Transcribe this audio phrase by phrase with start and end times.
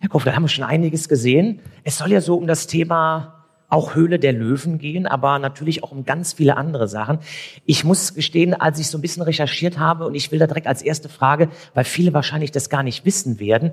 [0.00, 1.60] Herr Koff, da haben wir schon einiges gesehen.
[1.84, 5.92] Es soll ja so um das Thema auch Höhle der Löwen gehen, aber natürlich auch
[5.92, 7.18] um ganz viele andere Sachen.
[7.66, 10.66] Ich muss gestehen, als ich so ein bisschen recherchiert habe, und ich will da direkt
[10.66, 13.72] als erste Frage, weil viele wahrscheinlich das gar nicht wissen werden,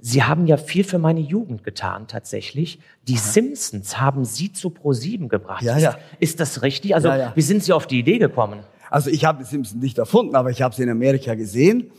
[0.00, 2.78] Sie haben ja viel für meine Jugend getan, tatsächlich.
[3.08, 3.22] Die Aha.
[3.22, 5.62] Simpsons haben Sie zu Pro7 gebracht.
[5.62, 5.96] Ja, ja.
[6.20, 6.94] Ist das richtig?
[6.94, 7.32] Also, ja, ja.
[7.34, 8.60] wie sind Sie auf die Idee gekommen?
[8.90, 11.90] Also, ich habe die Simpsons nicht erfunden, aber ich habe sie in Amerika gesehen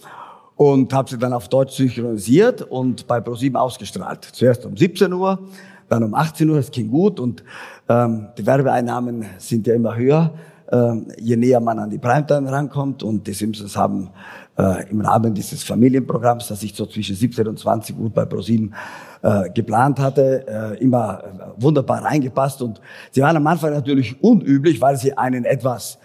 [0.56, 4.24] und habe sie dann auf Deutsch synchronisiert und bei Pro7 ausgestrahlt.
[4.24, 5.40] Zuerst um 17 Uhr,
[5.90, 7.44] dann um 18 Uhr, das ging gut und
[7.90, 10.34] ähm, die Werbeeinnahmen sind ja immer höher,
[10.72, 14.10] ähm, je näher man an die Primetime rankommt und die Simpsons haben
[14.58, 18.72] äh, im Rahmen dieses Familienprogramms, das ich so zwischen 17 und 20 Uhr bei Pro7
[19.22, 22.82] äh, geplant hatte, äh, immer äh, wunderbar reingepasst und
[23.12, 26.00] sie waren am Anfang natürlich unüblich, weil sie einen etwas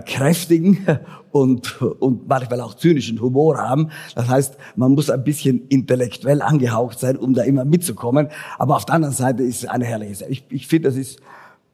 [0.00, 0.86] kräftigen
[1.32, 3.90] und, und manchmal auch zynischen Humor haben.
[4.14, 8.28] Das heißt, man muss ein bisschen intellektuell angehaucht sein, um da immer mitzukommen.
[8.58, 10.30] Aber auf der anderen Seite ist es eine herrliche Sache.
[10.30, 11.20] Ich, ich finde, das ist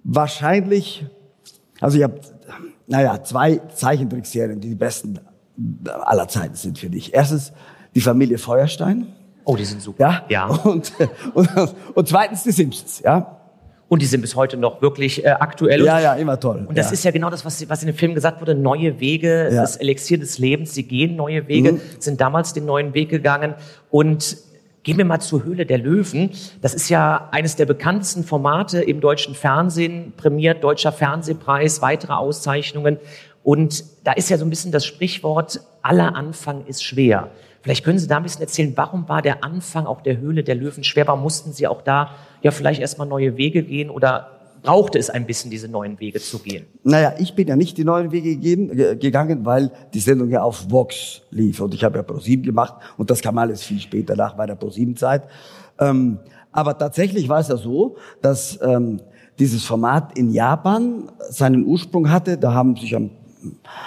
[0.05, 1.07] wahrscheinlich,
[1.81, 2.21] also ich habe,
[2.87, 5.21] naja, zwei Zeichentrickserien, die die besten
[5.85, 7.15] aller Zeiten sind für dich.
[7.15, 7.53] Erstens
[7.95, 9.09] die Familie Feuerstein.
[9.45, 10.25] Oh, die sind super.
[10.29, 10.47] Ja.
[10.47, 10.47] ja.
[10.47, 10.93] Und,
[11.35, 11.49] und,
[11.95, 13.01] und zweitens die Simpsons.
[13.01, 13.38] Ja.
[13.89, 15.83] Und die sind bis heute noch wirklich äh, aktuell.
[15.83, 16.67] Ja, ja, immer toll.
[16.69, 16.93] Und das ja.
[16.93, 19.63] ist ja genau das, was, was in dem Film gesagt wurde, neue Wege, ja.
[19.63, 21.81] das Elixier des Lebens, sie gehen neue Wege, mhm.
[21.99, 23.55] sind damals den neuen Weg gegangen.
[23.91, 24.37] Und
[24.83, 26.31] gehen wir mal zur Höhle der Löwen.
[26.61, 32.99] Das ist ja eines der bekanntesten Formate im deutschen Fernsehen, prämiert, Deutscher Fernsehpreis, weitere Auszeichnungen.
[33.43, 37.31] Und da ist ja so ein bisschen das Sprichwort, aller Anfang ist schwer.
[37.69, 40.55] Vielleicht können Sie da ein bisschen erzählen, warum war der Anfang auch der Höhle der
[40.55, 41.07] Löwen schwer?
[41.07, 45.27] Warum mussten Sie auch da ja vielleicht erstmal neue Wege gehen oder brauchte es ein
[45.27, 46.65] bisschen, diese neuen Wege zu gehen?
[46.83, 50.71] Naja, ich bin ja nicht die neuen Wege gegeben, gegangen, weil die Sendung ja auf
[50.71, 54.35] Vox lief und ich habe ja ProSieben gemacht und das kam alles viel später nach
[54.35, 55.25] bei der ProSieben-Zeit.
[55.79, 56.21] Ähm,
[56.51, 59.03] aber tatsächlich war es ja so, dass ähm,
[59.39, 62.39] dieses Format in Japan seinen Ursprung hatte.
[62.39, 63.11] Da haben sich am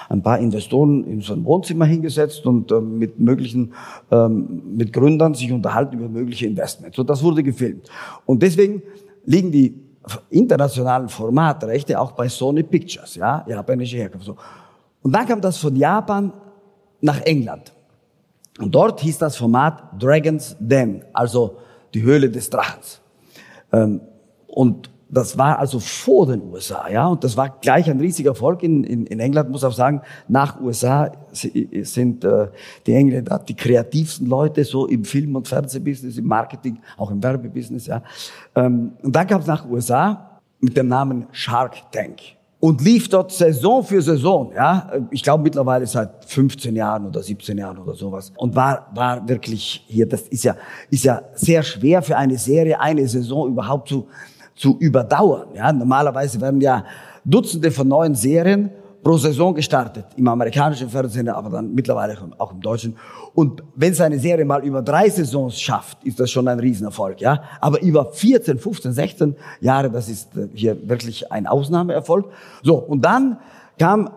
[0.10, 3.74] ein paar Investoren in so ein Wohnzimmer hingesetzt und ähm, mit möglichen,
[4.12, 6.98] ähm, mit Gründern sich unterhalten über mögliche Investments.
[6.98, 7.90] Und das wurde gefilmt.
[8.26, 8.82] Und deswegen
[9.26, 9.76] liegen die
[10.30, 14.26] internationalen Formatrechte auch bei Sony Pictures, ja, japanische Herkunft.
[14.26, 14.36] So.
[15.02, 16.34] Und dann kam das von Japan
[17.02, 17.72] nach England.
[18.60, 21.58] Und dort hieß das Format Dragon's Den, also
[21.94, 23.02] die Höhle des Drachens.
[23.72, 24.02] Ähm,
[24.48, 28.64] und das war also vor den USA, ja, und das war gleich ein riesiger Erfolg
[28.64, 32.48] in, in, in England, muss auch sagen, nach USA sind äh,
[32.88, 37.88] die Engländer die kreativsten Leute so im Film- und Fernsehbusiness, im Marketing, auch im Werbebusiness,
[37.88, 38.02] ja.
[38.56, 42.22] Ähm, und dann kam es nach USA mit dem Namen Shark Tank
[42.62, 44.92] und lief dort Saison für Saison, ja.
[45.10, 48.32] Ich glaube mittlerweile seit 15 Jahren oder 17 Jahren oder sowas.
[48.38, 50.56] Und war, war wirklich hier, das ist ja,
[50.90, 54.08] ist ja sehr schwer für eine Serie, eine Saison überhaupt zu,
[54.62, 55.48] zu überdauern.
[55.56, 56.86] Ja, normalerweise werden ja
[57.26, 58.70] Dutzende von neuen Serien
[59.02, 62.96] pro Saison gestartet, im amerikanischen Fernsehen, aber dann mittlerweile auch im deutschen.
[63.34, 67.20] Und wenn es eine Serie mal über drei Saisons schafft, ist das schon ein Riesenerfolg,
[67.20, 67.42] ja.
[67.60, 72.28] Aber über 14, 15, 16 Jahre, das ist äh, hier wirklich ein Ausnahmeerfolg.
[72.62, 73.40] So, und dann
[73.80, 74.12] kam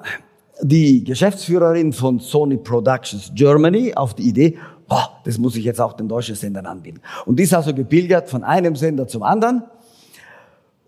[0.60, 4.58] die Geschäftsführerin von Sony Productions Germany auf die Idee,
[4.90, 7.00] oh, das muss ich jetzt auch den deutschen Sendern anbieten.
[7.24, 9.62] Und die ist also gepilgert von einem Sender zum anderen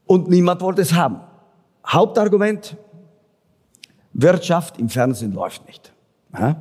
[0.07, 1.21] und niemand wollte es haben.
[1.87, 2.77] Hauptargument,
[4.13, 5.93] Wirtschaft im Fernsehen läuft nicht.
[6.33, 6.57] Ja?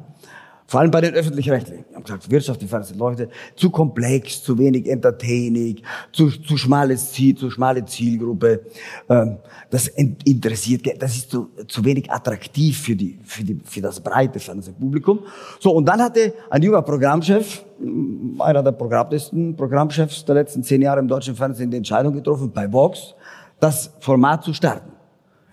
[0.67, 1.85] Vor allem bei den Öffentlich-Rechtlichen.
[1.89, 5.79] Wir haben gesagt, Wirtschaft im Fernsehen läuft zu komplex, zu wenig entertaining,
[6.11, 8.61] zu, zu schmales Ziel, zu schmale Zielgruppe.
[9.07, 9.37] Ähm,
[9.69, 14.39] das interessiert, das ist zu, zu wenig attraktiv für die, für die, für das breite
[14.39, 15.19] Fernsehpublikum.
[15.59, 17.63] So, und dann hatte ein junger Programmchef,
[18.39, 22.71] einer der programmbesten Programmchefs der letzten zehn Jahre im deutschen Fernsehen, die Entscheidung getroffen, bei
[22.71, 23.13] Vox,
[23.65, 24.91] das Format zu starten.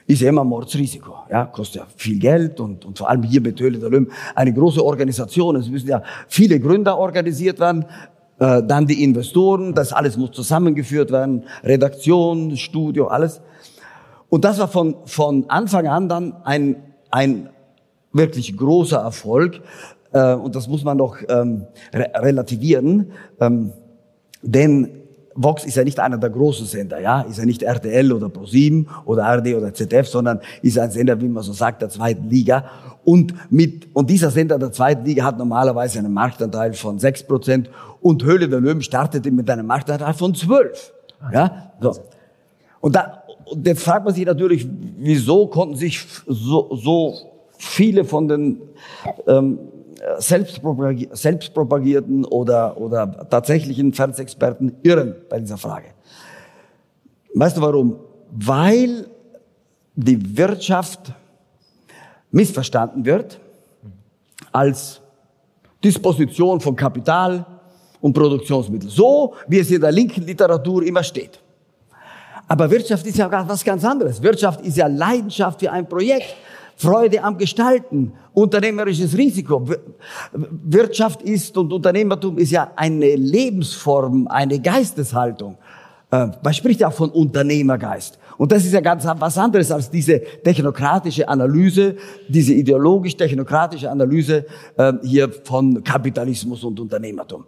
[0.07, 3.59] Ist ja immer Mordsrisiko, ja, kostet ja viel Geld und, und vor allem hier mit
[3.59, 5.57] Höhle der Löwen eine große Organisation.
[5.57, 7.87] Es müssen ja viele Gründer organisiert werden,
[8.39, 13.41] äh, dann die Investoren, das alles muss zusammengeführt werden, Redaktion, Studio, alles.
[14.29, 16.77] Und das war von, von Anfang an dann ein,
[17.11, 17.49] ein
[18.13, 19.61] wirklich großer Erfolg.
[20.13, 23.73] äh, und das muss man noch ähm, re relativieren, ähm,
[24.43, 25.02] denn
[25.35, 28.89] Vox ist ja nicht einer der großen Sender, ja, ist ja nicht RTL oder ProSieben
[29.05, 32.65] oder ARD oder ZDF, sondern ist ein Sender, wie man so sagt, der zweiten Liga.
[33.05, 37.67] Und mit, und dieser Sender der zweiten Liga hat normalerweise einen Marktanteil von 6%
[38.01, 40.93] und Höhle der Löwen startete mit einem Marktanteil von 12.
[41.33, 41.95] Ja, so.
[42.81, 44.67] Und da, und jetzt fragt man sich natürlich,
[44.99, 47.15] wieso konnten sich so, so
[47.59, 48.61] viele von den
[49.27, 49.59] ähm,
[50.19, 55.89] selbstpropagierten oder, oder tatsächlichen Fernsehexperten irren bei dieser Frage.
[57.35, 57.97] Weißt du warum?
[58.31, 59.07] Weil
[59.95, 61.13] die Wirtschaft
[62.31, 63.39] missverstanden wird
[64.51, 65.01] als
[65.85, 67.45] Disposition von Kapital
[68.01, 68.91] und Produktionsmitteln.
[68.91, 71.41] So, wie es in der linken Literatur immer steht.
[72.49, 74.23] Aber Wirtschaft ist ja was ganz anderes.
[74.23, 76.35] Wirtschaft ist ja Leidenschaft für ein Projekt.
[76.77, 79.67] Freude am Gestalten, unternehmerisches Risiko.
[80.33, 85.59] Wirtschaft ist und Unternehmertum ist ja eine Lebensform, eine Geisteshaltung.
[86.11, 88.19] Äh, man spricht ja auch von Unternehmergeist.
[88.39, 91.97] Und das ist ja ganz was anderes als diese technokratische Analyse,
[92.29, 94.47] diese ideologisch-technokratische Analyse
[94.77, 97.45] äh, hier von Kapitalismus und Unternehmertum.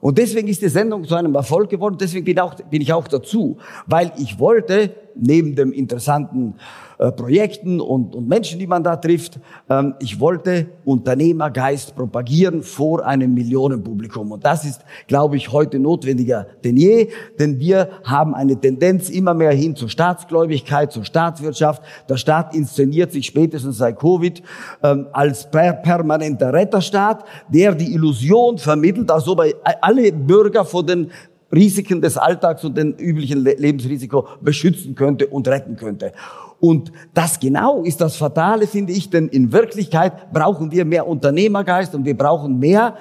[0.00, 1.96] Und deswegen ist die Sendung zu einem Erfolg geworden.
[1.98, 3.56] Deswegen bin, auch, bin ich auch dazu,
[3.86, 6.54] weil ich wollte neben dem interessanten
[6.98, 9.38] äh, Projekten und, und Menschen, die man da trifft.
[9.68, 14.32] Ähm, ich wollte Unternehmergeist propagieren vor einem Millionenpublikum.
[14.32, 17.08] Und das ist, glaube ich, heute notwendiger denn je,
[17.38, 21.82] denn wir haben eine Tendenz immer mehr hin zur Staatsgläubigkeit, zur Staatswirtschaft.
[22.08, 24.42] Der Staat inszeniert sich spätestens seit Covid
[24.82, 29.42] ähm, als per permanenter Retterstaat, der die Illusion vermittelt, als ob
[29.82, 31.10] alle Bürger vor den
[31.56, 36.12] Risiken des Alltags und den üblichen Lebensrisiko beschützen könnte und retten könnte.
[36.60, 41.94] Und das genau ist das Fatale, finde ich, denn in Wirklichkeit brauchen wir mehr Unternehmergeist
[41.94, 42.96] und wir brauchen mehr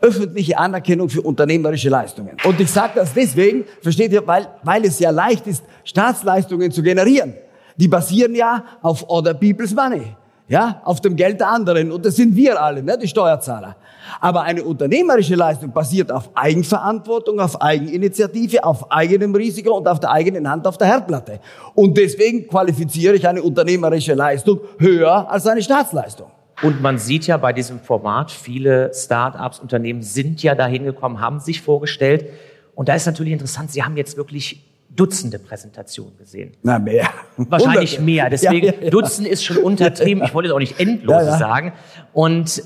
[0.00, 2.36] öffentliche Anerkennung für unternehmerische Leistungen.
[2.44, 6.82] Und ich sage das deswegen, versteht ihr, weil, weil es ja leicht ist, Staatsleistungen zu
[6.82, 7.34] generieren.
[7.76, 10.14] Die basieren ja auf Other People's Money
[10.48, 11.90] ja, auf dem Geld der anderen.
[11.90, 13.76] Und das sind wir alle, ne, die Steuerzahler.
[14.20, 20.10] Aber eine unternehmerische Leistung basiert auf Eigenverantwortung, auf Eigeninitiative, auf eigenem Risiko und auf der
[20.10, 21.40] eigenen Hand auf der Herdplatte.
[21.74, 26.30] Und deswegen qualifiziere ich eine unternehmerische Leistung höher als eine Staatsleistung.
[26.62, 31.38] Und man sieht ja bei diesem Format, viele Start-ups, Unternehmen sind ja dahin gekommen, haben
[31.40, 32.26] sich vorgestellt.
[32.74, 34.64] Und da ist natürlich interessant, Sie haben jetzt wirklich
[34.96, 36.52] Dutzende Präsentationen gesehen.
[36.62, 37.10] Na, mehr.
[37.36, 38.02] Wahrscheinlich Hunderte.
[38.02, 38.30] mehr.
[38.30, 38.90] Deswegen, ja, ja.
[38.90, 40.24] Dutzend ist schon untertrieben.
[40.24, 41.74] Ich wollte es auch nicht endlos ja, sagen.
[42.14, 42.62] Und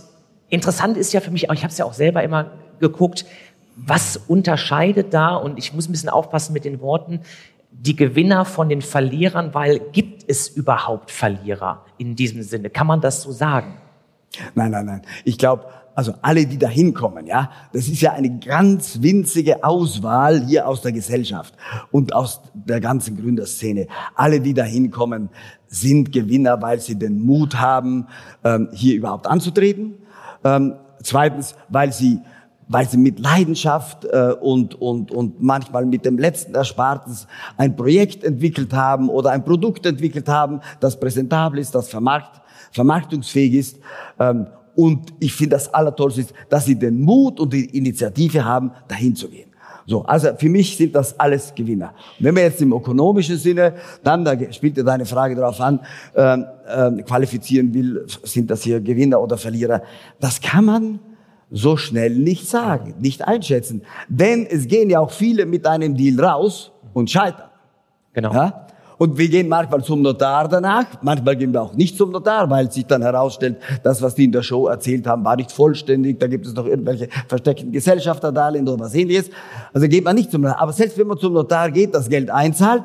[0.50, 2.50] interessant ist ja für mich, ich habe es ja auch selber immer
[2.80, 3.24] geguckt,
[3.76, 7.20] was unterscheidet da, und ich muss ein bisschen aufpassen mit den Worten,
[7.72, 12.68] die Gewinner von den Verlierern, weil gibt es überhaupt Verlierer in diesem Sinne?
[12.68, 13.76] Kann man das so sagen?
[14.54, 15.02] Nein, nein, nein.
[15.24, 15.64] Ich glaube,
[15.94, 20.82] also alle, die da hinkommen, ja, das ist ja eine ganz winzige Auswahl hier aus
[20.82, 21.54] der Gesellschaft
[21.90, 23.86] und aus der ganzen Gründerszene.
[24.14, 25.30] Alle, die da hinkommen,
[25.66, 28.06] sind Gewinner, weil sie den Mut haben,
[28.44, 29.94] ähm, hier überhaupt anzutreten.
[30.44, 32.20] Ähm, zweitens, weil sie
[32.72, 37.26] weil sie mit Leidenschaft äh, und, und, und manchmal mit dem letzten Erspartes
[37.56, 42.40] ein Projekt entwickelt haben oder ein Produkt entwickelt haben, das präsentabel ist, das vermarkt,
[42.70, 43.80] vermarktungsfähig ist.
[44.20, 44.46] Ähm,
[44.76, 49.16] und ich finde das Allertollste ist, dass sie den Mut und die Initiative haben, dahin
[49.16, 49.49] zu gehen.
[49.90, 51.92] So, also für mich sind das alles Gewinner.
[52.20, 53.74] Wenn man jetzt im ökonomischen Sinne,
[54.04, 55.80] dann da spielt ja deine Frage darauf an,
[56.14, 56.38] äh,
[56.68, 59.82] äh, qualifizieren will, sind das hier Gewinner oder Verlierer.
[60.20, 61.00] Das kann man
[61.50, 63.82] so schnell nicht sagen, nicht einschätzen.
[64.08, 67.50] Denn es gehen ja auch viele mit einem Deal raus und scheitern.
[68.12, 68.32] Genau.
[68.32, 68.68] Ja?
[69.00, 72.70] Und wir gehen manchmal zum Notar danach, manchmal gehen wir auch nicht zum Notar, weil
[72.70, 76.26] sich dann herausstellt, das, was die in der Show erzählt haben, war nicht vollständig, da
[76.26, 79.30] gibt es noch irgendwelche versteckten Gesellschafterdarlehen oder was ähnliches.
[79.72, 80.60] Also geht man nicht zum Notar.
[80.60, 82.82] Aber selbst wenn man zum Notar geht, das Geld einzahlt,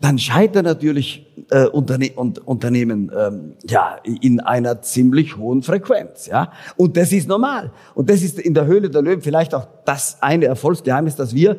[0.00, 6.52] dann scheitern natürlich äh, Unterne und Unternehmen ähm, ja in einer ziemlich hohen Frequenz, ja.
[6.76, 7.72] Und das ist normal.
[7.96, 11.56] Und das ist in der Höhle der Löwen vielleicht auch das eine Erfolgsgeheimnis, dass wir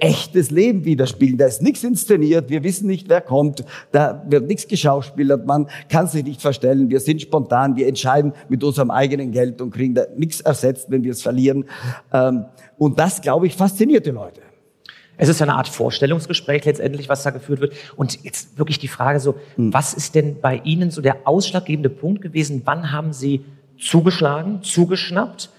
[0.00, 1.38] echtes Leben widerspiegeln.
[1.38, 6.06] Da ist nichts inszeniert, wir wissen nicht, wer kommt, da wird nichts geschauspielert, man kann
[6.06, 10.04] sich nicht verstellen, wir sind spontan, wir entscheiden mit unserem eigenen Geld und kriegen da
[10.16, 11.66] nichts ersetzt, wenn wir es verlieren.
[12.12, 12.46] Ähm,
[12.78, 14.40] und das, glaube ich, fasziniert die Leute.
[15.22, 17.74] Es ist ja eine Art Vorstellungsgespräch letztendlich, was da geführt wird.
[17.94, 19.70] Und jetzt wirklich die Frage so, hm.
[19.72, 22.62] was ist denn bei Ihnen so der ausschlaggebende Punkt gewesen?
[22.64, 23.44] Wann haben Sie
[23.78, 25.50] zugeschlagen, zugeschnappt?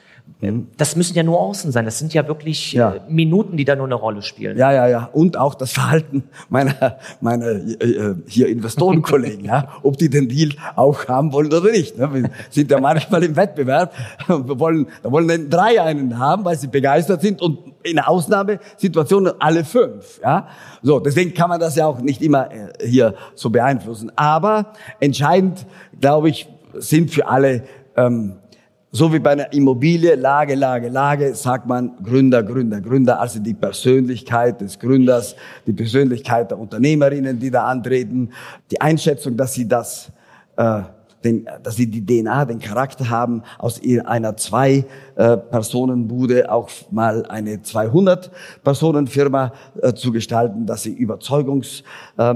[0.76, 1.86] Das müssen ja Nuancen sein.
[1.86, 2.96] Das sind ja wirklich ja.
[2.96, 4.58] Äh, Minuten, die da nur eine Rolle spielen.
[4.58, 5.10] Ja, ja, ja.
[5.14, 10.50] Und auch das Verhalten meiner, meiner äh, äh hier Investorenkollegen, ja, ob die den Deal
[10.76, 11.96] auch haben wollen oder nicht.
[11.98, 12.12] Ne?
[12.12, 13.94] Wir sind ja manchmal im Wettbewerb.
[14.28, 19.34] Wir wollen, da wollen dann drei einen haben, weil sie begeistert sind und in Ausnahmesituationen
[19.40, 20.20] alle fünf.
[20.24, 20.48] Ja,
[20.82, 24.12] so deswegen kann man das ja auch nicht immer äh, hier so beeinflussen.
[24.16, 25.68] Aber entscheidend,
[26.00, 27.64] glaube ich, sind für alle
[27.96, 28.38] ähm,
[28.92, 33.54] so wie bei einer Immobilie, Lage, Lage, Lage, sagt man Gründer, Gründer, Gründer, also die
[33.54, 38.32] Persönlichkeit des Gründers, die Persönlichkeit der Unternehmerinnen, die da antreten,
[38.70, 40.12] die Einschätzung, dass sie das,
[40.58, 40.82] äh,
[41.24, 44.84] den, dass sie die DNA, den Charakter haben, aus einer zwei
[45.16, 45.38] äh,
[46.50, 51.84] auch mal eine 200-Personen-Firma äh, zu gestalten, dass sie Überzeugungs
[52.18, 52.36] äh,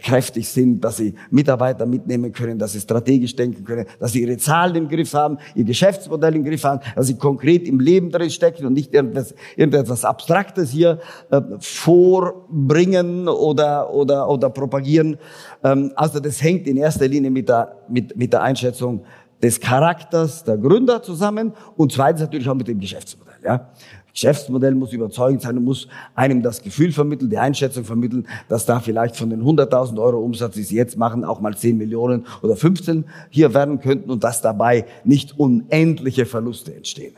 [0.00, 4.36] kräftig sind, dass sie Mitarbeiter mitnehmen können, dass sie strategisch denken können, dass sie ihre
[4.36, 8.30] Zahlen im Griff haben, ihr Geschäftsmodell im Griff haben, dass sie konkret im Leben drin
[8.30, 10.98] stecken und nicht irgendetwas, irgendetwas Abstraktes hier
[11.30, 15.18] äh, vorbringen oder, oder, oder propagieren.
[15.62, 19.04] Ähm, also das hängt in erster Linie mit der, mit, mit der Einschätzung
[19.42, 23.34] des Charakters der Gründer zusammen und zweitens natürlich auch mit dem Geschäftsmodell.
[23.44, 23.72] Ja.
[24.12, 28.80] Geschäftsmodell muss überzeugend sein und muss einem das Gefühl vermitteln, die Einschätzung vermitteln, dass da
[28.80, 32.56] vielleicht von den 100.000 Euro Umsatz, die Sie jetzt machen, auch mal 10 Millionen oder
[32.56, 37.14] 15 hier werden könnten und dass dabei nicht unendliche Verluste entstehen.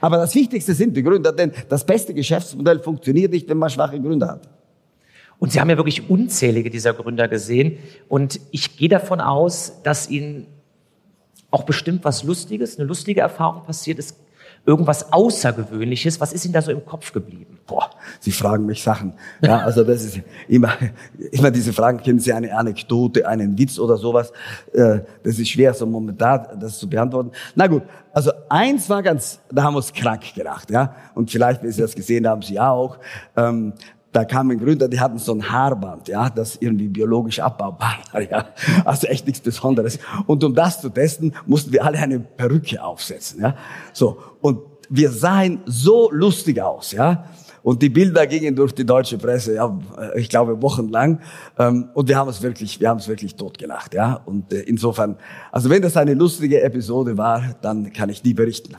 [0.00, 4.00] Aber das Wichtigste sind die Gründer, denn das beste Geschäftsmodell funktioniert nicht, wenn man schwache
[4.00, 4.48] Gründer hat.
[5.38, 7.78] Und Sie haben ja wirklich unzählige dieser Gründer gesehen.
[8.08, 10.46] Und ich gehe davon aus, dass Ihnen
[11.50, 14.16] auch bestimmt was Lustiges, eine lustige Erfahrung passiert ist,
[14.66, 16.20] irgendwas Außergewöhnliches.
[16.20, 17.58] Was ist Ihnen da so im Kopf geblieben?
[17.66, 19.14] Boah, Sie fragen mich Sachen.
[19.40, 20.72] Ja, also das ist immer,
[21.30, 21.98] immer diese Fragen.
[21.98, 24.32] Kennen Sie eine Anekdote, einen Witz oder sowas?
[24.72, 27.30] Äh, das ist schwer, so momentan das zu beantworten.
[27.54, 27.82] Na gut,
[28.12, 30.94] also eins war ganz, da haben wir uns krank gedacht, ja.
[31.14, 32.98] Und vielleicht, wenn Sie das gesehen haben, Sie auch.
[34.16, 38.46] Da kamen Gründer, die hatten so ein Haarband, ja, das irgendwie biologisch abbaubar war, ja.
[38.82, 39.98] Also echt nichts Besonderes.
[40.26, 43.54] Und um das zu testen, mussten wir alle eine Perücke aufsetzen, ja.
[43.92, 44.16] So.
[44.40, 47.26] Und wir sahen so lustig aus, ja.
[47.62, 49.78] Und die Bilder gingen durch die deutsche Presse, ja,
[50.14, 51.20] ich glaube wochenlang.
[51.58, 54.14] Ähm, und wir haben es wirklich, wir haben es wirklich totgelacht, ja.
[54.24, 55.18] Und äh, insofern,
[55.52, 58.76] also wenn das eine lustige Episode war, dann kann ich die berichten.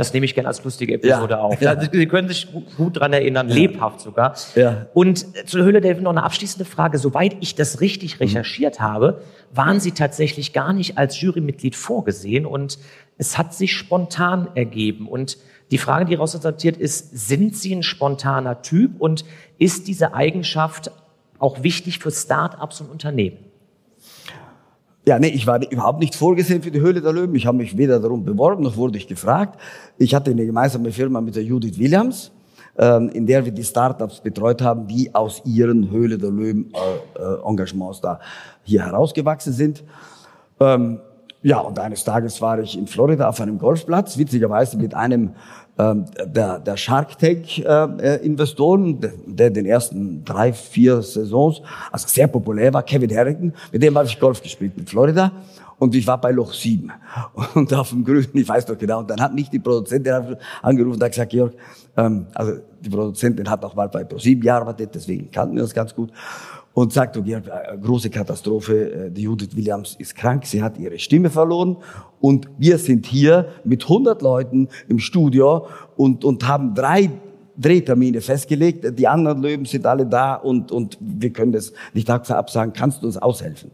[0.00, 1.40] Das nehme ich gerne als lustige Episode ja.
[1.40, 1.60] auf.
[1.60, 1.80] Ja.
[1.80, 3.54] Sie können sich gut dran erinnern, ja.
[3.54, 4.34] lebhaft sogar.
[4.54, 4.86] Ja.
[4.94, 6.98] Und zur Höhle der noch eine abschließende Frage.
[6.98, 8.24] Soweit ich das richtig mhm.
[8.24, 8.84] recherchiert mhm.
[8.84, 12.78] habe, waren Sie tatsächlich gar nicht als Jurymitglied vorgesehen und
[13.18, 15.06] es hat sich spontan ergeben.
[15.06, 15.38] Und
[15.70, 19.24] die Frage, die resultiert ist, sind Sie ein spontaner Typ und
[19.58, 20.90] ist diese Eigenschaft
[21.38, 23.49] auch wichtig für Start-ups und Unternehmen?
[25.06, 27.34] Ja, nee, ich war überhaupt nicht vorgesehen für die Höhle der Löwen.
[27.34, 29.58] Ich habe mich weder darum beworben, noch wurde ich gefragt.
[29.96, 32.32] Ich hatte eine gemeinsame Firma mit der Judith Williams,
[32.76, 37.18] ähm, in der wir die Startups betreut haben, die aus ihren Höhle der Löwen äh,
[37.18, 38.20] äh, Engagements da
[38.62, 39.82] hier herausgewachsen sind.
[40.60, 41.00] Ähm,
[41.42, 45.30] ja, und eines Tages war ich in Florida auf einem Golfplatz, witzigerweise mit einem
[45.80, 47.88] der, der Shark Tank äh,
[49.26, 54.06] der den ersten drei, vier Saisons, also sehr populär war, Kevin Harrington, mit dem habe
[54.06, 55.32] ich Golf gespielt in Florida
[55.78, 56.92] und ich war bei Loch 7
[57.54, 60.96] und auf dem Grünen, ich weiß doch genau, und dann hat mich die Produzentin angerufen
[60.96, 61.54] und hat gesagt, Georg,
[61.96, 65.94] ähm, also die Produzentin hat auch mal bei Pro7 gearbeitet, deswegen kannten wir uns ganz
[65.94, 66.10] gut
[66.74, 70.98] und sagt, okay, äh, große Katastrophe, äh, die Judith Williams ist krank, sie hat ihre
[70.98, 71.76] Stimme verloren
[72.20, 77.10] und wir sind hier mit 100 Leuten im Studio und, und haben drei
[77.56, 82.72] Drehtermine festgelegt, die anderen Löwen sind alle da und, und wir können das nicht absagen,
[82.72, 83.70] kannst du uns aushelfen?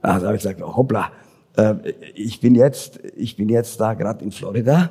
[0.00, 1.10] Also habe ich gesagt, hoppla,
[1.56, 1.74] äh,
[2.14, 4.90] ich bin jetzt, ich bin jetzt da gerade in Florida.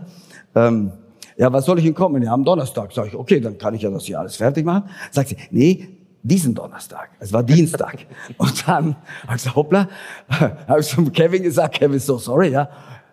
[0.54, 0.92] Ähm,
[1.38, 2.22] ja, was soll ich denn kommen?
[2.24, 2.92] Ja, am Donnerstag.
[2.94, 4.90] Sag ich, okay, dann kann ich ja das hier alles fertig machen.
[5.12, 5.95] Sagt sie, nee,
[6.26, 7.10] diesen Donnerstag.
[7.20, 8.06] Es war Dienstag.
[8.38, 8.96] Und dann
[9.28, 9.88] habe ich gesagt, hoppla,
[10.68, 12.68] habe ich zum Kevin gesagt, Kevin, so sorry, ja.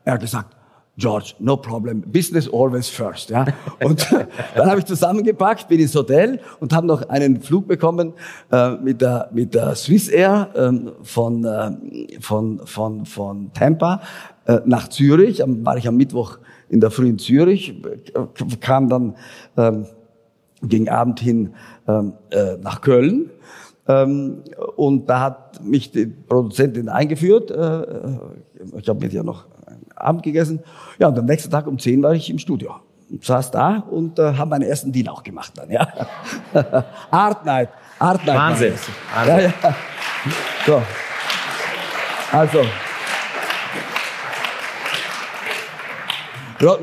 [0.04, 0.56] Er hat gesagt,
[0.98, 3.46] George, no problem, business always first, ja.
[3.82, 4.06] Und
[4.54, 8.12] dann habe ich zusammengepackt, bin ins Hotel und habe noch einen Flug bekommen
[8.50, 14.02] äh, mit der mit der Swiss Air ähm, von äh, von von von Tampa
[14.46, 15.42] äh, nach Zürich.
[15.42, 16.38] Am, war ich am Mittwoch
[16.68, 17.82] in der Früh in Zürich,
[18.14, 19.14] äh, kam dann
[19.56, 19.86] ähm,
[20.62, 21.54] gegen Abend hin
[21.88, 23.30] ähm, äh, nach Köln.
[23.88, 24.42] Ähm,
[24.76, 27.50] und da hat mich die Produzentin eingeführt.
[27.50, 28.16] Äh,
[28.78, 29.46] ich habe mit ihr noch
[29.96, 30.60] Abend gegessen.
[30.98, 32.76] Ja, und am nächsten Tag um 10 war ich im Studio.
[33.10, 35.86] Und saß da und äh, habe meinen ersten Deal auch gemacht dann, ja.
[37.10, 37.68] Art Night.
[37.98, 38.36] Art Night.
[38.36, 38.72] Wahnsinn.
[39.14, 39.36] Wahnsinn.
[39.36, 39.76] Ja, ja.
[40.66, 40.82] So.
[42.32, 42.60] Also.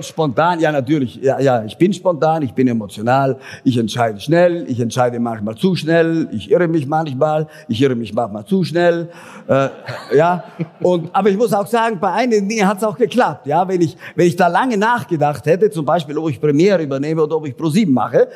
[0.02, 1.16] Spontan, ja natürlich.
[1.22, 5.76] Ja, ja, ich bin spontan, ich bin emotional, ich entscheide schnell, ich entscheide manchmal zu
[5.76, 9.10] schnell, ich irre mich manchmal, ich irre mich manchmal zu schnell.
[9.48, 9.70] Äh,
[10.16, 10.44] ja,
[10.82, 13.48] und aber ich muss auch sagen, bei einigen Dingen hat es auch geklappt.
[13.48, 17.24] Ja, wenn ich wenn ich da lange nachgedacht hätte, zum Beispiel, ob ich Premiere übernehme
[17.24, 18.28] oder ob ich ProSieben mache,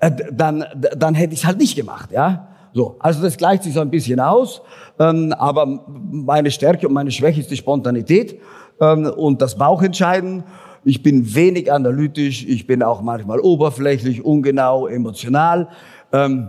[0.00, 0.64] äh, dann
[0.96, 2.10] dann hätte ich halt nicht gemacht.
[2.12, 2.48] Ja.
[2.74, 4.60] So, also das gleicht sich so ein bisschen aus,
[4.98, 8.38] ähm, aber meine Stärke und meine Schwäche ist die Spontanität
[8.80, 10.42] ähm, und das Bauchentscheiden.
[10.84, 15.68] Ich bin wenig analytisch, ich bin auch manchmal oberflächlich, ungenau, emotional.
[16.12, 16.48] Ähm,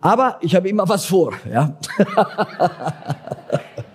[0.00, 1.32] aber ich habe immer was vor.
[1.50, 1.74] Ja?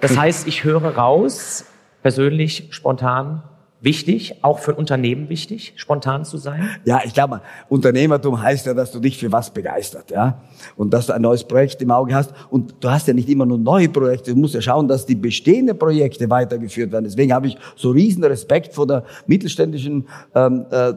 [0.01, 1.65] das heißt, ich höre raus,
[2.01, 3.44] persönlich, spontan,
[3.82, 6.70] wichtig, auch für ein Unternehmen wichtig, spontan zu sein?
[6.86, 10.41] Ja, ich glaube, Unternehmertum heißt ja, dass du dich für was begeistert, ja,
[10.75, 12.34] und dass du ein neues Projekt im Auge hast.
[12.50, 14.34] Und du hast ja nicht immer nur neue Projekte.
[14.34, 17.05] Du musst ja schauen, dass die bestehenden Projekte weitergeführt werden.
[17.05, 20.94] Deswegen habe ich so riesen Respekt vor der mittelständischen ähm, äh,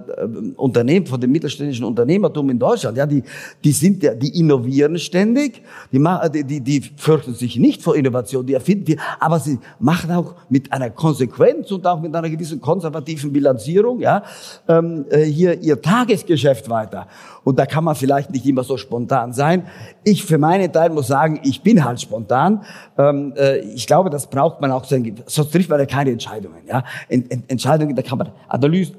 [0.56, 2.96] Unternehmen, vor dem mittelständischen Unternehmertum in Deutschland.
[2.96, 3.22] Ja, die,
[3.64, 5.98] die sind ja, die innovieren ständig, die,
[6.32, 10.72] die, die, die fürchten sich nicht vor Innovation, die erfinden, aber sie machen auch mit
[10.72, 14.22] einer Konsequenz und auch mit einer gewissen konservativen Bilanzierung, ja,
[14.68, 17.06] ähm, äh, hier ihr Tagesgeschäft weiter.
[17.42, 19.66] Und da kann man vielleicht nicht immer so spontan sein.
[20.04, 22.62] Ich für meinen Teil muss sagen, ich bin halt spontan.
[22.98, 26.58] Ähm, äh, ich glaube, das braucht man auch, sonst trifft man ja keine Entscheidungen.
[26.66, 26.84] Ja?
[27.08, 28.92] Ent, Ent, Entscheidungen, da kann man Analyse,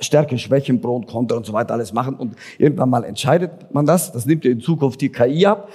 [0.00, 3.86] Stärken, Schwächen, Pro und Konter und so weiter alles machen und irgendwann mal entscheidet man
[3.86, 4.12] das.
[4.12, 5.70] Das nimmt ja in Zukunft die KI ab.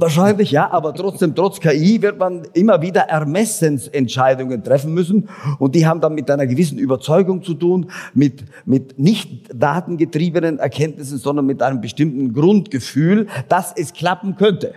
[0.00, 5.28] Wahrscheinlich ja, aber trotzdem, trotz KI wird man immer wieder Ermessensentscheidungen treffen müssen.
[5.58, 11.18] Und die haben dann mit einer gewissen Überzeugung zu tun, mit, mit nicht datengetriebenen Erkenntnissen,
[11.18, 14.74] sondern mit einem bestimmten Grundgefühl, dass es klappen könnte.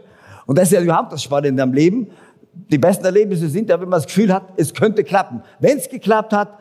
[0.48, 2.08] Und das ist ja überhaupt das Spannende am Leben.
[2.72, 5.44] Die besten Erlebnisse sind ja, wenn man das Gefühl hat, es könnte klappen.
[5.60, 6.58] Wenn es geklappt hat,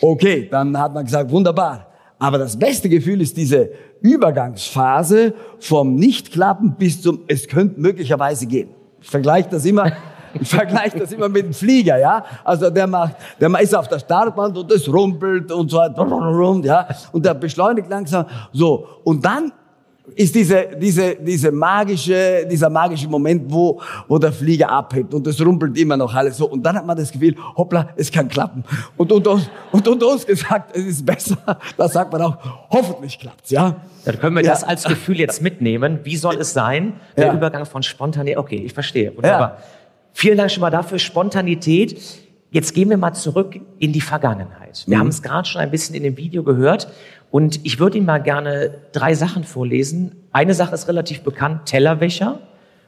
[0.00, 1.89] okay, dann hat man gesagt, wunderbar.
[2.20, 3.70] Aber das beste Gefühl ist diese
[4.02, 8.68] Übergangsphase vom Nichtklappen bis zum, es könnte möglicherweise gehen.
[9.00, 9.90] Ich vergleiche das immer,
[10.40, 12.22] ich vergleiche das immer mit dem Flieger, ja.
[12.44, 15.78] Also der macht, der ist auf der Startbahn und das rumpelt und so
[16.62, 16.88] ja.
[17.10, 18.86] Und der beschleunigt langsam, so.
[19.02, 19.50] Und dann
[20.16, 25.40] ist diese, diese, diese magische, dieser magische Moment, wo, wo der Flieger abhebt und es
[25.44, 26.48] rumpelt immer noch alles so.
[26.48, 28.64] Und dann hat man das Gefühl, hoppla, es kann klappen.
[28.96, 31.38] Und unter uns, und unter uns gesagt, es ist besser.
[31.76, 32.36] Da sagt man auch,
[32.70, 33.76] hoffentlich klappt's, ja.
[34.04, 34.50] Dann können wir ja.
[34.50, 36.00] das als Gefühl jetzt mitnehmen.
[36.04, 36.94] Wie soll es sein?
[37.16, 37.34] Der ja.
[37.34, 38.38] Übergang von Spontanität.
[38.38, 39.14] Okay, ich verstehe.
[39.14, 39.56] Wunderbar.
[39.58, 39.64] Ja.
[40.12, 40.98] Vielen Dank schon mal dafür.
[40.98, 42.00] Spontanität.
[42.52, 44.84] Jetzt gehen wir mal zurück in die Vergangenheit.
[44.86, 45.00] Wir mhm.
[45.00, 46.88] haben es gerade schon ein bisschen in dem Video gehört.
[47.30, 50.16] Und ich würde Ihnen mal gerne drei Sachen vorlesen.
[50.32, 52.40] Eine Sache ist relativ bekannt, Tellerwäscher.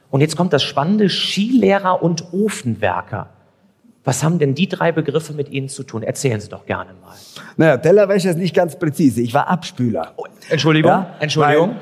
[0.09, 3.29] Und jetzt kommt das Spannende, Skilehrer und Ofenwerker.
[4.03, 6.03] Was haben denn die drei Begriffe mit Ihnen zu tun?
[6.03, 7.15] Erzählen Sie doch gerne mal.
[7.55, 9.21] Naja, Tellerwäsche ist nicht ganz präzise.
[9.21, 10.11] Ich war Abspüler.
[10.17, 11.15] Oh, Entschuldigung, ja?
[11.19, 11.69] Entschuldigung.
[11.69, 11.75] Weil,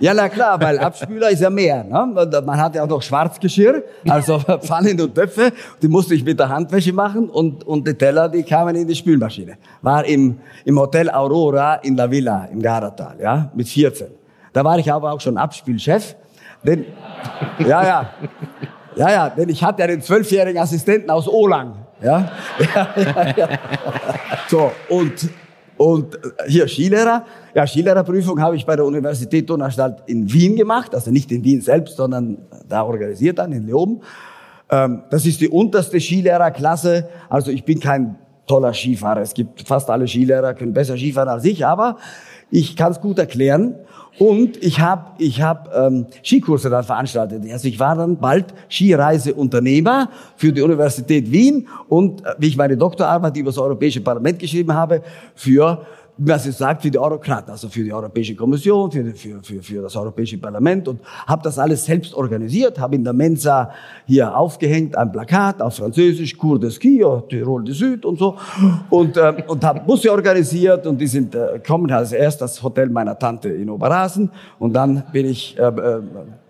[0.00, 1.84] ja, na klar, weil Abspüler ist ja mehr.
[1.84, 2.42] Ne?
[2.44, 5.52] Man hat ja auch noch Schwarzgeschirr, also Pfannen und Töpfe.
[5.80, 8.94] Die musste ich mit der Handwäsche machen und, und die Teller, die kamen in die
[8.94, 9.56] Spülmaschine.
[9.82, 14.08] War im, im Hotel Aurora in La Villa im Garatal, ja, mit 14.
[14.52, 16.14] Da war ich aber auch schon Abspielchef.
[16.62, 16.86] Denn,
[17.58, 18.10] ja, ja.
[18.96, 21.74] Ja, ja, denn ich hatte ja den zwölfjährigen Assistenten aus Olang.
[22.00, 22.30] Ja?
[22.74, 23.48] ja, ja, ja.
[24.48, 25.28] So, und,
[25.76, 27.24] und hier Skilehrer.
[27.54, 30.94] Ja, Skilehrerprüfung habe ich bei der Universität Donaustadt in Wien gemacht.
[30.94, 34.00] Also nicht in Wien selbst, sondern da organisiert dann in Leoben.
[34.70, 37.08] Ähm, das ist die unterste Skilehrerklasse.
[37.28, 39.20] Also ich bin kein toller Skifahrer.
[39.20, 41.96] Es gibt fast alle Skilehrer, können besser Skifahren als ich, aber
[42.54, 43.74] ich kann es gut erklären.
[44.16, 47.42] Und ich habe ich hab, ähm, Skikurse dann veranstaltet.
[47.50, 52.76] Also ich war dann bald Skireiseunternehmer für die Universität Wien und äh, wie ich meine
[52.76, 55.02] Doktorarbeit über das Europäische Parlament geschrieben habe,
[55.34, 55.84] für
[56.16, 59.82] was es sagt, für die Eurokraten, also für die Europäische Kommission, für, für, für, für
[59.82, 63.70] das Europäische Parlament und habe das alles selbst organisiert, habe in der Mensa
[64.06, 68.36] hier aufgehängt ein Plakat auf Französisch, Cour de Ski, Tirol de Süd und so.
[68.90, 72.88] Und, äh, und habe Busse organisiert und die sind äh, kommen als erst das Hotel
[72.88, 76.00] meiner Tante in Oberhausen und dann bin ich äh, äh,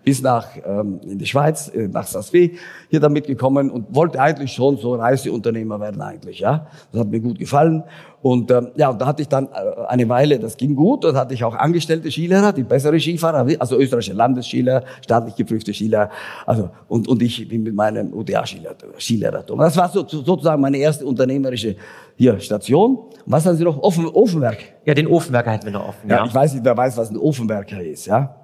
[0.04, 2.56] bis nach ähm, in die Schweiz, äh, nach Sassfee,
[2.90, 6.66] hier damit gekommen und wollte eigentlich schon so Reiseunternehmer werden eigentlich, ja.
[6.92, 7.82] Das hat mir gut gefallen
[8.20, 11.16] und ähm, ja, und da hatte ich dann äh, eine Weile, das ging gut, und
[11.16, 16.10] hatte ich auch angestellte Skilehrer, die bessere Skifahrer, also österreichische Landesskilehrer, staatlich geprüfte Skilehrer,
[16.46, 19.58] also und und ich bin mit meinem UDA-Skilehrer, Skilehrertum.
[19.58, 21.76] Das war so, sozusagen meine erste unternehmerische
[22.16, 22.98] hier Station.
[23.26, 23.82] Was haben Sie noch?
[23.82, 24.58] Ofen, Ofenwerk.
[24.84, 26.08] Ja, den Ofenwerker hätten wir noch offen.
[26.08, 28.34] Ja, ja, ich weiß nicht, wer weiß, was ein Ofenwerker ist, ja.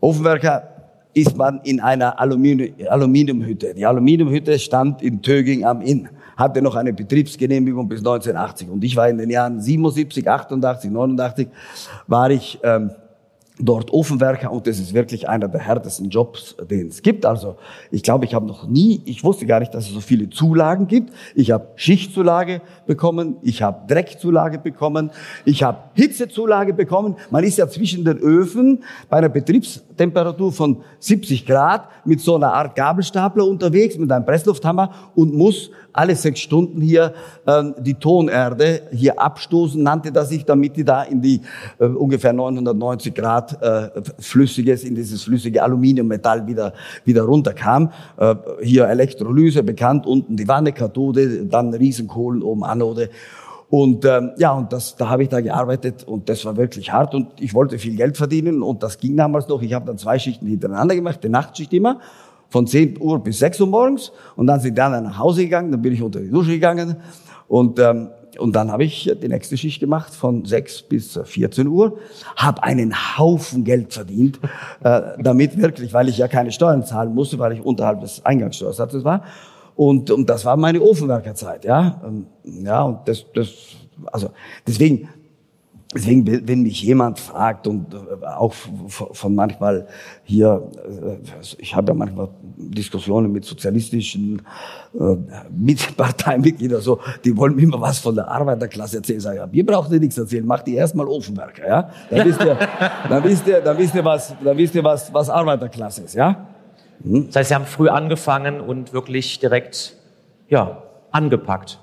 [0.00, 0.73] Ofenwerker
[1.14, 3.74] ist man in einer Aluminium, Aluminiumhütte.
[3.74, 6.08] Die Aluminiumhütte stand in Töging am Inn.
[6.36, 8.68] hatte noch eine Betriebsgenehmigung bis 1980.
[8.68, 11.48] Und ich war in den Jahren 77, 88, 89,
[12.08, 12.90] war ich ähm,
[13.60, 17.24] dort Ofenwerker und das ist wirklich einer der härtesten Jobs, den es gibt.
[17.24, 17.56] Also
[17.92, 20.88] ich glaube, ich habe noch nie, ich wusste gar nicht, dass es so viele Zulagen
[20.88, 21.12] gibt.
[21.36, 25.12] Ich habe Schichtzulage bekommen, ich habe Dreckzulage bekommen,
[25.44, 27.14] ich habe Hitzezulage bekommen.
[27.30, 32.52] Man ist ja zwischen den Öfen bei einer Betriebstemperatur von 70 Grad mit so einer
[32.52, 37.14] Art Gabelstapler unterwegs, mit einem Presslufthammer und muss alle sechs Stunden hier
[37.46, 41.40] ähm, die Tonerde hier abstoßen, nannte das sich, damit die da in die
[41.78, 46.72] äh, ungefähr 990 Grad äh, flüssiges, in dieses flüssige Aluminiummetall wieder,
[47.04, 47.90] wieder runterkam.
[48.16, 53.10] Äh, hier Elektrolyse bekannt, unten die Wanne, Kathode, dann Riesenkohlen oben Anode.
[53.70, 57.14] Und ähm, ja, und das, da habe ich da gearbeitet und das war wirklich hart
[57.14, 59.62] und ich wollte viel Geld verdienen und das ging damals noch.
[59.62, 61.98] Ich habe dann zwei Schichten hintereinander gemacht, die Nachtschicht immer
[62.50, 65.72] von 10 Uhr bis 6 Uhr morgens und dann sind die anderen nach Hause gegangen,
[65.72, 66.96] dann bin ich unter die Dusche gegangen
[67.48, 71.98] und ähm, und dann habe ich die nächste Schicht gemacht von 6 bis 14 Uhr,
[72.36, 74.40] habe einen Haufen Geld verdient,
[74.82, 79.04] äh, damit wirklich, weil ich ja keine Steuern zahlen musste, weil ich unterhalb des Eingangssteuersatzes
[79.04, 79.24] war.
[79.76, 82.00] Und, und das war meine Ofenwerkerzeit, ja.
[82.06, 83.48] Ähm, ja, und das, das,
[84.12, 84.30] also
[84.66, 85.08] deswegen
[85.94, 88.52] Deswegen, wenn mich jemand fragt und äh, auch
[88.88, 89.86] von manchmal
[90.24, 94.42] hier, äh, ich habe ja manchmal Diskussionen mit sozialistischen
[94.98, 95.16] äh,
[95.50, 99.20] mit Parteimitgliedern, so, die wollen mir immer was von der Arbeiterklasse erzählen.
[99.20, 101.90] Sag ja, ihr braucht ihr nichts erzählen, macht ihr erstmal Ofenwerker, ja?
[102.10, 102.58] Dann wisst ihr,
[103.08, 106.48] dann wisst ihr, dann wisst ihr was, dann wisst ihr was, was Arbeiterklasse ist, ja?
[107.02, 107.26] Hm?
[107.26, 109.96] Das heißt, Sie haben früh angefangen und wirklich direkt,
[110.48, 111.78] ja, angepackt.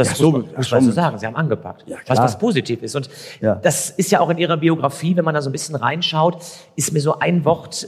[0.00, 1.18] Das ja, so, muss man so sagen.
[1.18, 2.96] Sie haben angepackt, ja, was was positiv ist.
[2.96, 3.10] Und
[3.42, 3.56] ja.
[3.56, 6.38] das ist ja auch in Ihrer Biografie, wenn man da so ein bisschen reinschaut,
[6.74, 7.86] ist mir so ein Wort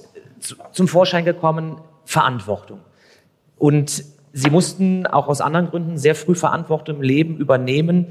[0.72, 2.81] zum Vorschein gekommen, Verantwortung.
[3.57, 8.09] Und Sie mussten auch aus anderen Gründen sehr früh Verantwortung im Leben übernehmen.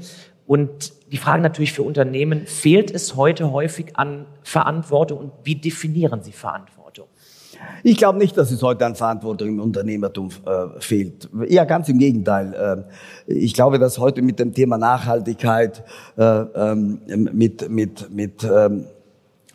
[0.48, 6.22] Und die Frage natürlich für Unternehmen, fehlt es heute häufig an Verantwortung und wie definieren
[6.24, 6.81] Sie Verantwortung?
[7.82, 11.28] Ich glaube nicht, dass es heute an Verantwortung im Unternehmertum äh, fehlt.
[11.48, 12.86] Eher ganz im Gegenteil.
[13.26, 15.82] Äh, ich glaube, dass heute mit dem Thema Nachhaltigkeit,
[16.16, 17.00] äh, ähm,
[17.32, 18.84] mit, mit, mit ähm,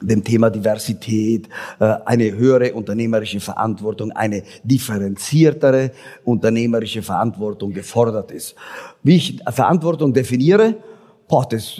[0.02, 1.48] dem Thema Diversität,
[1.80, 5.92] äh, eine höhere unternehmerische Verantwortung, eine differenziertere
[6.24, 8.56] unternehmerische Verantwortung gefordert ist.
[9.04, 10.76] Wie ich Verantwortung definiere,
[11.28, 11.78] Boah, das,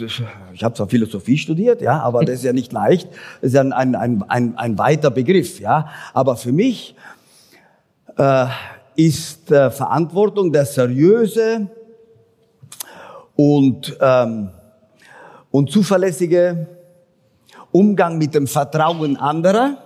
[0.52, 3.08] ich habe zwar Philosophie studiert, ja, aber das ist ja nicht leicht.
[3.40, 5.88] Das ist ja ein, ein, ein, ein weiter Begriff, ja.
[6.12, 6.94] Aber für mich
[8.18, 8.46] äh,
[8.94, 11.66] ist äh, Verantwortung der seriöse
[13.36, 14.50] und, ähm,
[15.50, 16.66] und zuverlässige
[17.72, 19.78] Umgang mit dem Vertrauen anderer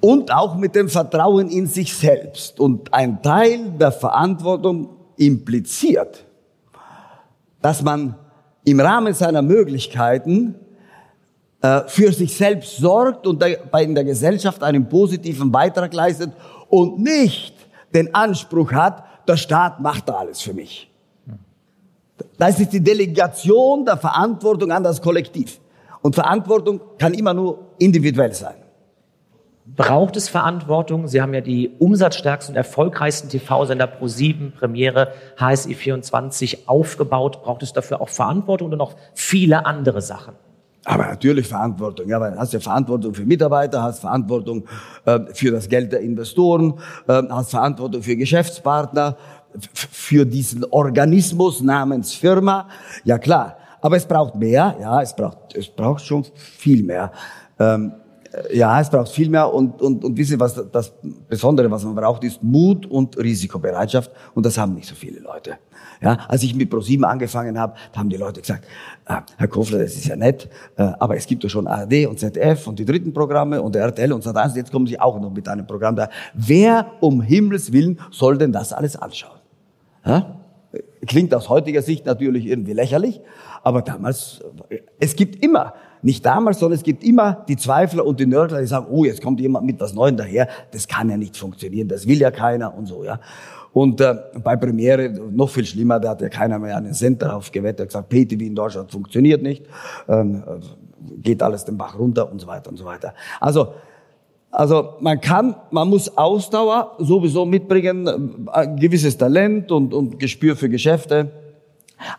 [0.00, 2.58] und auch mit dem Vertrauen in sich selbst.
[2.58, 6.24] Und ein Teil der Verantwortung impliziert,
[7.60, 8.14] dass man
[8.64, 10.54] im Rahmen seiner Möglichkeiten
[11.60, 16.32] äh, für sich selbst sorgt und in der Gesellschaft einen positiven Beitrag leistet
[16.68, 17.54] und nicht
[17.94, 20.90] den Anspruch hat, der Staat macht da alles für mich.
[22.38, 25.60] Das ist die Delegation der Verantwortung an das Kollektiv.
[26.02, 28.61] Und Verantwortung kann immer nur individuell sein.
[29.64, 31.06] Braucht es Verantwortung?
[31.06, 37.42] Sie haben ja die umsatzstärksten und erfolgreichsten TV-Sender Pro7, Premiere, HSI24 aufgebaut.
[37.44, 40.34] Braucht es dafür auch Verantwortung und noch viele andere Sachen?
[40.84, 42.08] Aber natürlich Verantwortung.
[42.08, 44.66] Ja, weil hast ja Verantwortung für Mitarbeiter, hast Verantwortung
[45.04, 49.16] äh, für das Geld der Investoren, äh, hast Verantwortung für Geschäftspartner,
[49.74, 52.68] für diesen Organismus namens Firma.
[53.04, 53.58] Ja klar.
[53.80, 54.76] Aber es braucht mehr.
[54.80, 57.12] Ja, es braucht, es braucht schon viel mehr.
[57.58, 57.92] Ähm,
[58.52, 60.92] ja, es braucht viel mehr und, und, und wissen, was das
[61.28, 65.58] Besondere, was man braucht, ist Mut und Risikobereitschaft und das haben nicht so viele Leute.
[66.00, 68.66] Ja, als ich mit ProSieben angefangen habe, haben die Leute gesagt,
[69.06, 72.18] ah, Herr Kofler, das ist ja nett, äh, aber es gibt doch schon ARD und
[72.18, 75.46] ZDF und die dritten Programme und RTL und Sat1, jetzt kommen Sie auch noch mit
[75.48, 76.08] einem Programm da.
[76.34, 79.38] Wer um Himmels Willen soll denn das alles anschauen?
[80.04, 80.40] Ja?
[81.06, 83.20] Klingt aus heutiger Sicht natürlich irgendwie lächerlich,
[83.62, 84.40] aber damals,
[84.98, 88.66] es gibt immer nicht damals, sondern es gibt immer die Zweifler und die Nörgler, die
[88.66, 92.06] sagen, oh, jetzt kommt jemand mit was Neuem daher, das kann ja nicht funktionieren, das
[92.06, 93.20] will ja keiner und so, ja.
[93.72, 97.50] Und äh, bei Premiere noch viel schlimmer, da hat ja keiner mehr einen Cent darauf
[97.50, 99.64] gewettet, gesagt, PTV in Deutschland funktioniert nicht,
[100.08, 100.42] ähm,
[101.22, 103.14] geht alles den Bach runter und so weiter und so weiter.
[103.40, 103.68] Also
[104.52, 110.68] also man kann, man muss Ausdauer sowieso mitbringen, ein gewisses Talent und, und Gespür für
[110.68, 111.30] Geschäfte.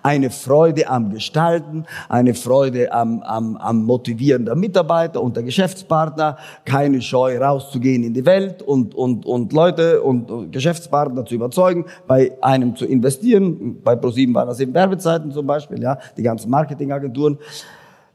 [0.02, 6.38] Eine Freude am Gestalten, eine Freude am, am, am Motivieren der Mitarbeiter und der Geschäftspartner,
[6.66, 12.32] keine Scheu rauszugehen in die Welt und, und, und Leute und Geschäftspartner zu überzeugen, bei
[12.42, 13.82] einem zu investieren.
[13.84, 17.38] Bei ProSieben waren das eben Werbezeiten zum Beispiel, ja, die ganzen Marketingagenturen.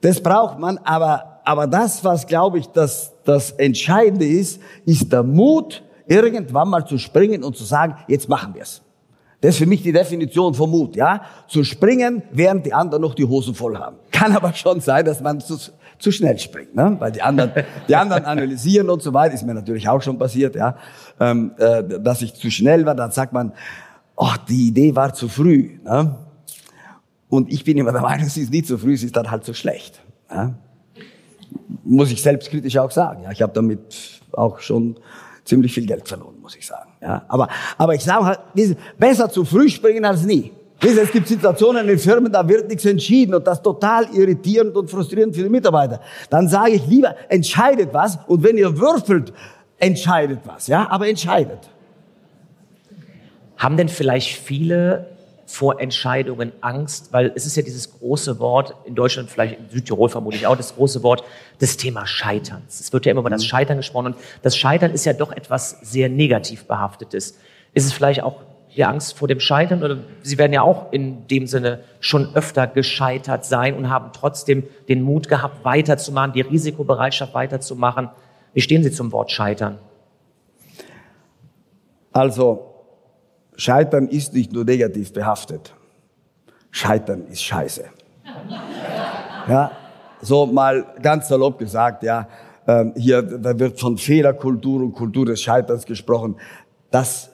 [0.00, 5.22] Das braucht man, aber, aber das, was glaube ich, das, das Entscheidende ist, ist der
[5.22, 8.82] Mut, irgendwann mal zu springen und zu sagen, jetzt machen wir's.
[9.40, 11.22] Das ist für mich die Definition von Mut, ja.
[11.46, 13.96] Zu springen, während die anderen noch die Hosen voll haben.
[14.10, 15.56] Kann aber schon sein, dass man zu,
[15.98, 16.96] zu schnell springt, ne?
[16.98, 17.52] weil die anderen,
[17.88, 19.34] die anderen analysieren und so weiter.
[19.34, 20.76] Ist mir natürlich auch schon passiert, ja.
[21.20, 23.52] Ähm, äh, dass ich zu schnell war, dann sagt man,
[24.16, 25.78] ach, die Idee war zu früh.
[25.84, 26.16] Ne?
[27.28, 29.44] Und ich bin immer der Meinung, sie ist nie zu früh, sie ist dann halt
[29.44, 30.00] zu schlecht.
[30.30, 30.54] Ja?
[31.84, 33.22] Muss ich selbstkritisch auch sagen.
[33.22, 34.98] Ja, ich habe damit auch schon
[35.48, 36.90] ziemlich viel Geld verloren, muss ich sagen.
[37.00, 38.40] Ja, aber, aber ich sage halt,
[38.98, 40.52] besser zu früh springen als nie.
[40.80, 45.34] Es gibt Situationen in Firmen, da wird nichts entschieden und das total irritierend und frustrierend
[45.34, 46.00] für die Mitarbeiter.
[46.30, 49.32] Dann sage ich lieber, entscheidet was und wenn ihr würfelt,
[49.78, 51.68] entscheidet was, ja, aber entscheidet.
[53.56, 55.17] Haben denn vielleicht viele
[55.48, 60.10] vor Entscheidungen Angst, weil es ist ja dieses große Wort, in Deutschland, vielleicht in Südtirol
[60.10, 61.24] vermutlich auch, das große Wort
[61.58, 62.80] des Thema Scheiterns.
[62.80, 63.48] Es wird ja immer über das mhm.
[63.48, 67.38] Scheitern gesprochen und das Scheitern ist ja doch etwas sehr negativ behaftetes.
[67.72, 68.42] Ist es vielleicht auch
[68.76, 72.66] die Angst vor dem Scheitern oder Sie werden ja auch in dem Sinne schon öfter
[72.66, 78.10] gescheitert sein und haben trotzdem den Mut gehabt, weiterzumachen, die Risikobereitschaft weiterzumachen.
[78.52, 79.78] Wie stehen Sie zum Wort Scheitern?
[82.12, 82.67] Also,
[83.58, 85.74] Scheitern ist nicht nur negativ behaftet.
[86.70, 87.84] Scheitern ist scheiße.
[89.48, 89.70] Ja,
[90.20, 92.28] so mal ganz salopp gesagt, ja,
[92.66, 96.36] ähm, hier, da wird von Fehlerkultur und Kultur des Scheiterns gesprochen.
[96.90, 97.30] Das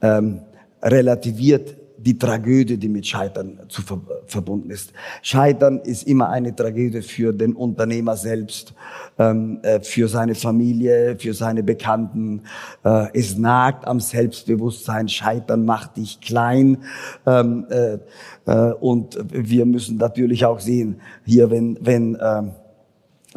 [0.00, 0.40] ähm,
[0.82, 4.92] relativiert die Tragödie, die mit Scheitern zu ver verbunden ist.
[5.22, 8.74] Scheitern ist immer eine Tragödie für den Unternehmer selbst,
[9.18, 12.42] ähm, äh, für seine Familie, für seine Bekannten.
[12.84, 15.08] Äh, es nagt am Selbstbewusstsein.
[15.08, 16.78] Scheitern macht dich klein.
[17.24, 17.98] Ähm, äh,
[18.46, 22.50] äh und wir müssen natürlich auch sehen, hier, wenn, wenn ähm,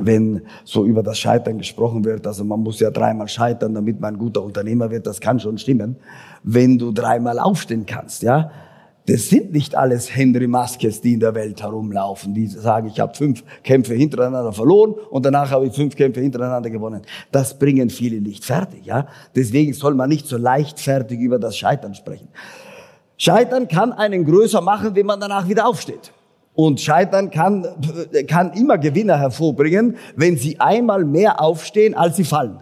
[0.01, 4.15] wenn so über das Scheitern gesprochen wird, also man muss ja dreimal scheitern, damit man
[4.15, 5.97] ein guter Unternehmer wird, das kann schon stimmen,
[6.43, 8.51] wenn du dreimal aufstehen kannst, ja.
[9.05, 13.15] Das sind nicht alles Henry Maskes, die in der Welt herumlaufen, die sagen, ich habe
[13.15, 17.01] fünf Kämpfe hintereinander verloren und danach habe ich fünf Kämpfe hintereinander gewonnen.
[17.31, 19.07] Das bringen viele nicht fertig, ja.
[19.35, 22.27] Deswegen soll man nicht so leichtfertig über das Scheitern sprechen.
[23.17, 26.13] Scheitern kann einen größer machen, wenn man danach wieder aufsteht.
[26.61, 27.65] Und Scheitern kann,
[28.27, 32.59] kann immer Gewinner hervorbringen, wenn sie einmal mehr aufstehen, als sie fallen.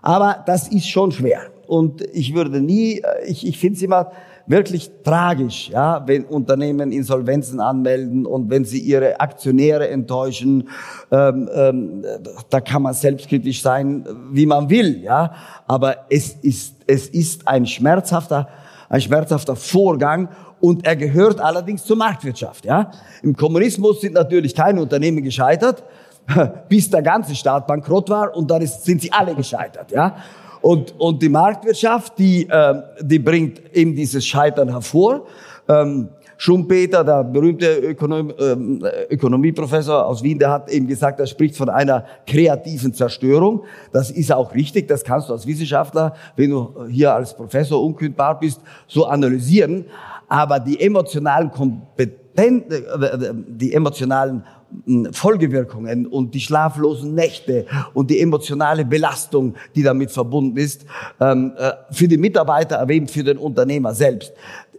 [0.00, 1.42] Aber das ist schon schwer.
[1.66, 4.10] Und ich würde nie, ich, ich finde es immer
[4.46, 10.70] wirklich tragisch, ja, wenn Unternehmen Insolvenzen anmelden und wenn sie ihre Aktionäre enttäuschen.
[11.12, 12.06] Ähm, ähm,
[12.48, 15.34] da kann man selbstkritisch sein, wie man will, ja.
[15.66, 18.48] Aber es ist, es ist ein schmerzhafter,
[18.88, 20.30] ein schmerzhafter Vorgang
[20.64, 22.64] und er gehört allerdings zur Marktwirtschaft.
[22.64, 22.90] Ja?
[23.22, 25.84] Im Kommunismus sind natürlich keine Unternehmen gescheitert,
[26.70, 29.90] bis der ganze Staat bankrott war und dann ist, sind sie alle gescheitert.
[29.90, 30.16] Ja?
[30.62, 35.26] Und, und die Marktwirtschaft, die, äh, die bringt eben dieses Scheitern hervor.
[35.68, 41.56] Ähm, Schumpeter, der berühmte Ökonom, äh, Ökonomieprofessor aus Wien, der hat eben gesagt, er spricht
[41.56, 43.64] von einer kreativen Zerstörung.
[43.92, 48.40] Das ist auch richtig, das kannst du als Wissenschaftler, wenn du hier als Professor unkündbar
[48.40, 49.84] bist, so analysieren
[50.28, 54.44] aber die emotionalen Kompetenzen, äh, die emotionalen
[54.86, 60.84] hm, Folgewirkungen und die schlaflosen Nächte und die emotionale Belastung, die damit verbunden ist,
[61.20, 64.32] ähm, äh, für die Mitarbeiter, aber eben für den Unternehmer selbst,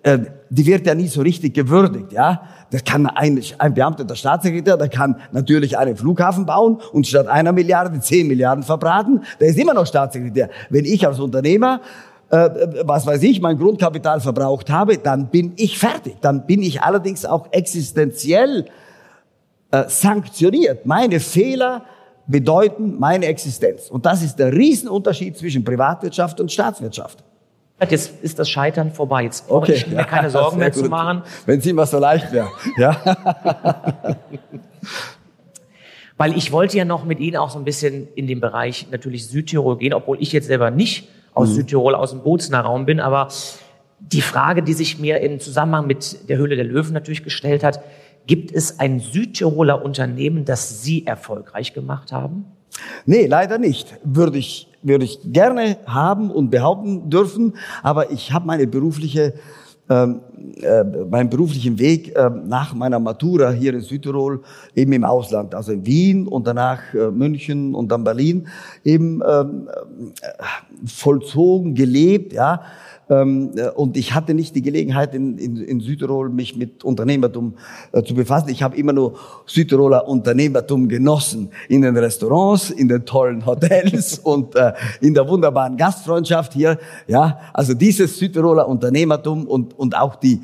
[0.03, 2.43] äh, die wird ja nie so richtig gewürdigt, ja.
[2.71, 7.53] Das kann ein, ein Beamter, Staatssekretär, der kann natürlich einen Flughafen bauen und statt einer
[7.53, 9.21] Milliarde zehn Milliarden verbraten.
[9.39, 10.49] Der ist immer noch Staatssekretär.
[10.69, 15.77] Wenn ich als Unternehmer äh, was weiß ich, mein Grundkapital verbraucht habe, dann bin ich
[15.77, 16.15] fertig.
[16.21, 18.65] Dann bin ich allerdings auch existenziell
[19.71, 20.85] äh, sanktioniert.
[20.85, 21.85] Meine Fehler
[22.27, 23.89] bedeuten meine Existenz.
[23.89, 27.23] Und das ist der Riesenunterschied zwischen Privatwirtschaft und Staatswirtschaft.
[27.89, 29.23] Jetzt ist das Scheitern vorbei.
[29.23, 29.73] Jetzt brauche okay.
[29.73, 31.23] ich mir keine Sorgen mehr zu machen.
[31.45, 32.49] Wenn es immer so leicht wäre.
[32.77, 32.97] Ja.
[36.17, 39.27] Weil ich wollte ja noch mit Ihnen auch so ein bisschen in den Bereich natürlich
[39.27, 41.53] Südtirol gehen, obwohl ich jetzt selber nicht aus mhm.
[41.55, 42.99] Südtirol, aus dem Bozener Raum bin.
[42.99, 43.27] Aber
[43.99, 47.81] die Frage, die sich mir im Zusammenhang mit der Höhle der Löwen natürlich gestellt hat,
[48.27, 52.45] gibt es ein Südtiroler Unternehmen, das Sie erfolgreich gemacht haben?
[53.05, 53.95] Nee, leider nicht.
[54.03, 59.33] Würde ich, würde ich gerne haben und behaupten dürfen, aber ich habe meine berufliche
[59.87, 60.21] ähm,
[60.61, 64.41] äh, meinen beruflichen Weg äh, nach meiner Matura hier in Südtirol
[64.73, 68.47] eben im Ausland, also in Wien und danach äh, München und dann Berlin
[68.83, 69.67] eben ähm,
[70.21, 72.61] äh, vollzogen, gelebt, ja.
[73.09, 77.53] Ähm, äh, und ich hatte nicht die Gelegenheit, in, in, in Südtirol mich mit Unternehmertum
[77.91, 78.49] äh, zu befassen.
[78.49, 81.49] Ich habe immer nur Südtiroler Unternehmertum genossen.
[81.69, 86.79] In den Restaurants, in den tollen Hotels und äh, in der wunderbaren Gastfreundschaft hier.
[87.07, 90.41] Ja, also dieses Südtiroler Unternehmertum und, und auch die,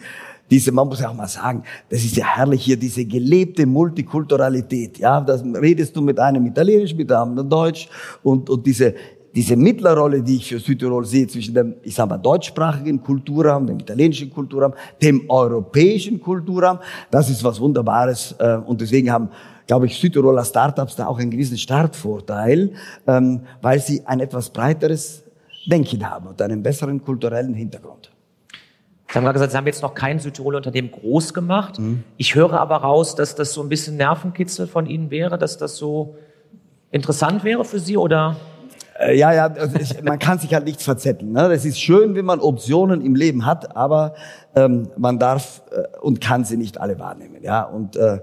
[0.51, 4.99] diese, man muss ja auch mal sagen, das ist ja herrlich hier, diese gelebte Multikulturalität.
[4.99, 7.87] Ja, das redest du mit einem Italienisch, mit einem Deutsch
[8.21, 8.93] und, und diese
[9.33, 13.79] diese Mittlerrolle, die ich für Südtirol sehe, zwischen dem, ich sage mal, deutschsprachigen Kulturraum, dem
[13.79, 18.35] italienischen Kulturraum, dem europäischen Kulturraum, das ist was Wunderbares.
[18.39, 19.29] Äh, und deswegen haben,
[19.67, 22.73] glaube ich, Südtiroler Startups da auch einen gewissen Startvorteil,
[23.07, 25.23] ähm, weil sie ein etwas breiteres
[25.65, 28.11] Denken haben und einen besseren kulturellen Hintergrund.
[29.07, 31.79] Sie haben gerade gesagt, Sie haben jetzt noch kein Südtiroler Unternehmen groß gemacht.
[31.79, 32.03] Mhm.
[32.15, 35.75] Ich höre aber raus, dass das so ein bisschen Nervenkitzel von Ihnen wäre, dass das
[35.75, 36.15] so
[36.91, 38.37] interessant wäre für Sie oder?
[39.01, 41.31] Äh, ja, ja, also ich, man kann sich halt nichts verzetteln.
[41.31, 41.49] Ne?
[41.49, 44.13] Das ist schön, wenn man Optionen im Leben hat, aber
[44.55, 47.37] ähm, man darf äh, und kann sie nicht alle wahrnehmen.
[47.41, 48.19] Ja, und äh,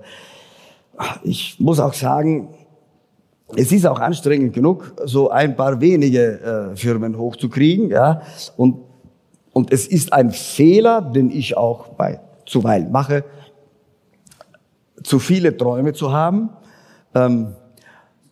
[1.23, 2.55] ich muss auch sagen,
[3.57, 7.91] es ist auch anstrengend genug, so ein paar wenige äh, Firmen hochzukriegen.
[7.91, 8.23] Ja,
[8.57, 8.88] und
[9.53, 13.25] und es ist ein Fehler, den ich auch bei zuweilen mache,
[15.03, 16.51] zu viele Träume zu haben,
[17.12, 17.57] ähm,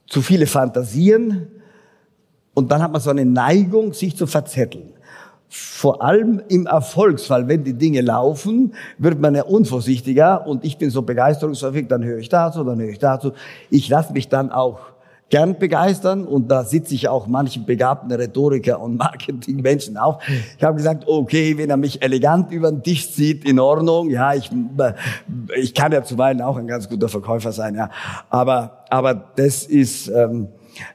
[0.07, 1.49] zu viele Fantasien
[2.57, 4.95] und dann hat man so eine Neigung, sich zu verzetteln.
[5.51, 10.89] Vor allem im Erfolgsfall, wenn die Dinge laufen, wird man ja unvorsichtiger und ich bin
[10.89, 13.33] so begeisterungsverfähig, dann höre ich dazu, dann höre ich dazu.
[13.69, 14.79] Ich lasse mich dann auch
[15.29, 20.23] gern begeistern und da sitze ich auch manchen begabten Rhetoriker und Marketingmenschen auf.
[20.57, 24.09] Ich habe gesagt, okay, wenn er mich elegant über den Tisch zieht, in Ordnung.
[24.09, 24.51] Ja, ich,
[25.57, 27.91] ich kann ja zuweilen auch ein ganz guter Verkäufer sein, ja.
[28.31, 30.49] Aber, aber das ist, ähm,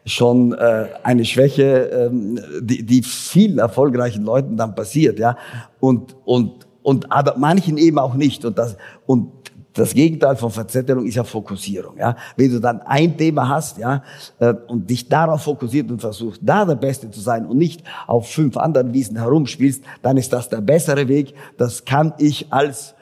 [0.05, 5.37] schon äh, eine Schwäche, ähm, die, die vielen erfolgreichen Leuten dann passiert, ja.
[5.79, 8.43] Und und und aber manchen eben auch nicht.
[8.45, 9.31] Und das und
[9.73, 11.97] das Gegenteil von Verzettelung ist ja Fokussierung.
[11.97, 12.15] Ja?
[12.35, 14.03] Wenn du dann ein Thema hast ja,
[14.39, 18.29] äh, und dich darauf fokussiert und versuchst, da der Beste zu sein und nicht auf
[18.29, 21.33] fünf anderen Wiesen herumspielst, dann ist das der bessere Weg.
[21.57, 22.95] Das kann ich als,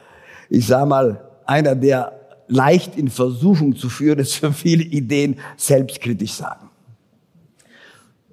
[0.50, 2.14] ich sag mal, einer, der
[2.48, 6.69] leicht in Versuchung zu führen ist für viele Ideen, selbstkritisch sagen.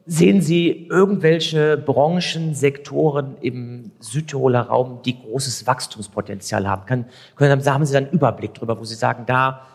[0.09, 6.87] Sehen Sie irgendwelche Branchen, Sektoren im Südtiroler Raum, die großes Wachstumspotenzial haben?
[6.87, 9.67] Kann, können, haben Sie da einen Überblick drüber, wo Sie sagen, da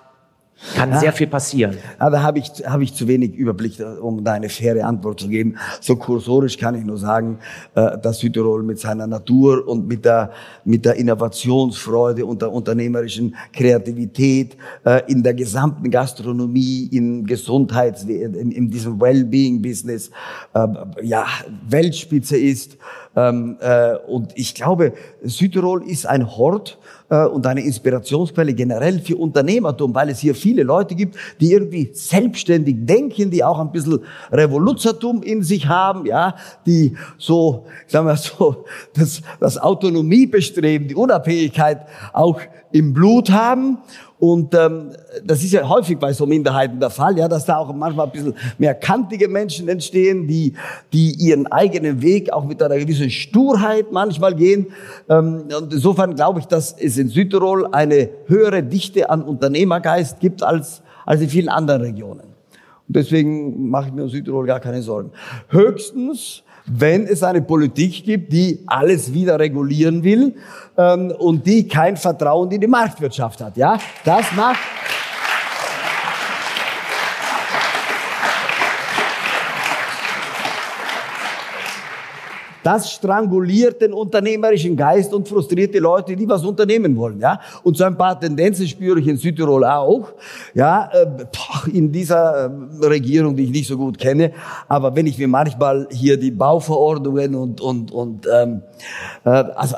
[0.75, 1.77] kann ja, sehr viel passieren.
[1.97, 5.57] Da habe ich, habe ich zu wenig Überblick, um da eine faire Antwort zu geben.
[5.79, 7.39] So kursorisch kann ich nur sagen,
[7.75, 10.31] äh, dass Südtirol mit seiner Natur und mit der,
[10.63, 18.51] mit der Innovationsfreude und der unternehmerischen Kreativität äh, in der gesamten Gastronomie, in Gesundheits, in,
[18.51, 20.11] in diesem Wellbeing-Business,
[20.53, 20.67] äh,
[21.01, 21.25] ja,
[21.67, 22.77] Weltspitze ist.
[23.15, 23.57] Ähm,
[24.07, 26.77] und ich glaube, Südtirol ist ein Hort,
[27.11, 31.89] äh, und eine Inspirationsquelle generell für Unternehmertum, weil es hier viele Leute gibt, die irgendwie
[31.93, 33.99] selbstständig denken, die auch ein bisschen
[34.31, 41.85] Revoluzertum in sich haben, ja, die so, sagen wir so, das, das Autonomiebestreben, die Unabhängigkeit
[42.13, 42.39] auch
[42.71, 43.77] im Blut haben
[44.21, 44.91] und ähm,
[45.25, 48.11] das ist ja häufig bei so Minderheiten der Fall, ja, dass da auch manchmal ein
[48.11, 50.53] bisschen mehr kantige Menschen entstehen, die,
[50.93, 54.67] die ihren eigenen Weg auch mit einer gewissen Sturheit manchmal gehen.
[55.09, 60.43] Ähm, und insofern glaube ich, dass es in Südtirol eine höhere Dichte an Unternehmergeist gibt
[60.43, 62.21] als, als in vielen anderen Regionen.
[62.87, 65.09] Und deswegen mache ich mir in Südtirol gar keine Sorgen.
[65.47, 70.35] Höchstens wenn es eine Politik gibt, die alles wieder regulieren will
[70.77, 73.57] ähm, und die kein Vertrauen in die Marktwirtschaft hat.
[73.57, 74.59] Ja, das macht
[82.63, 87.19] Das stranguliert den unternehmerischen Geist und frustriert die Leute, die was unternehmen wollen.
[87.19, 87.39] Ja?
[87.63, 90.09] Und so ein paar Tendenzen spüre ich in Südtirol auch.
[90.53, 91.07] Ja, äh,
[91.73, 94.31] in dieser äh, Regierung, die ich nicht so gut kenne.
[94.67, 98.61] Aber wenn ich mir manchmal hier die Bauverordnungen und und und ähm,
[99.23, 99.77] äh, also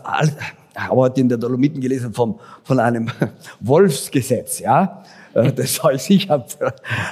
[0.76, 3.08] habe heute in der Dolomiten gelesen vom, von einem
[3.60, 5.04] Wolfsgesetz, ja.
[5.34, 6.46] Äh, das soll ich sicher.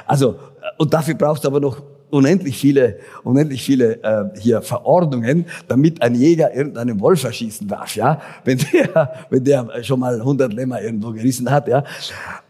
[0.06, 0.36] Also,
[0.78, 6.16] und dafür brauchst du aber noch unendlich viele, unendlich viele äh, hier Verordnungen, damit ein
[6.16, 11.12] Jäger irgendeinen Wolf erschießen darf, ja, wenn der, wenn der schon mal 100 Lämmer irgendwo
[11.12, 11.84] gerissen hat, ja.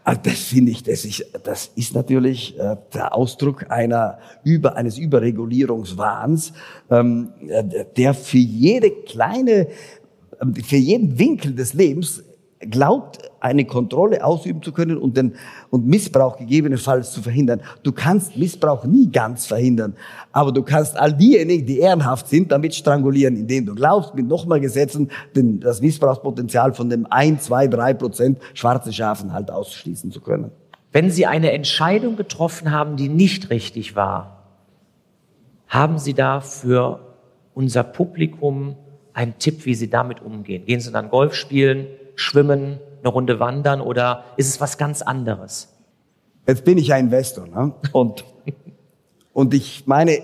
[0.04, 4.98] Also das finde ich, das ist, das ist natürlich äh, der Ausdruck einer über eines
[4.98, 6.52] Überregulierungswahns,
[6.90, 7.28] ähm,
[7.96, 9.68] der für jede kleine
[10.42, 12.22] ähm, für jeden Winkel des Lebens
[12.70, 15.34] glaubt, eine Kontrolle ausüben zu können und den
[15.70, 17.60] und Missbrauch gegebenenfalls zu verhindern.
[17.82, 19.94] Du kannst Missbrauch nie ganz verhindern,
[20.30, 24.60] aber du kannst all diejenigen, die ehrenhaft sind, damit strangulieren, indem du glaubst, mit nochmal
[24.60, 30.20] Gesetzen den, das Missbrauchspotenzial von dem ein, zwei, drei Prozent schwarze Schafen halt ausschließen zu
[30.20, 30.50] können.
[30.92, 34.44] Wenn Sie eine Entscheidung getroffen haben, die nicht richtig war,
[35.66, 37.00] haben Sie da für
[37.54, 38.76] unser Publikum
[39.14, 40.66] einen Tipp, wie Sie damit umgehen?
[40.66, 41.86] Gehen Sie dann Golf spielen,
[42.22, 45.68] schwimmen, eine Runde wandern oder ist es was ganz anderes?
[46.46, 47.74] Jetzt bin ich ja Investor ne?
[47.92, 48.24] und,
[49.32, 50.22] und ich meine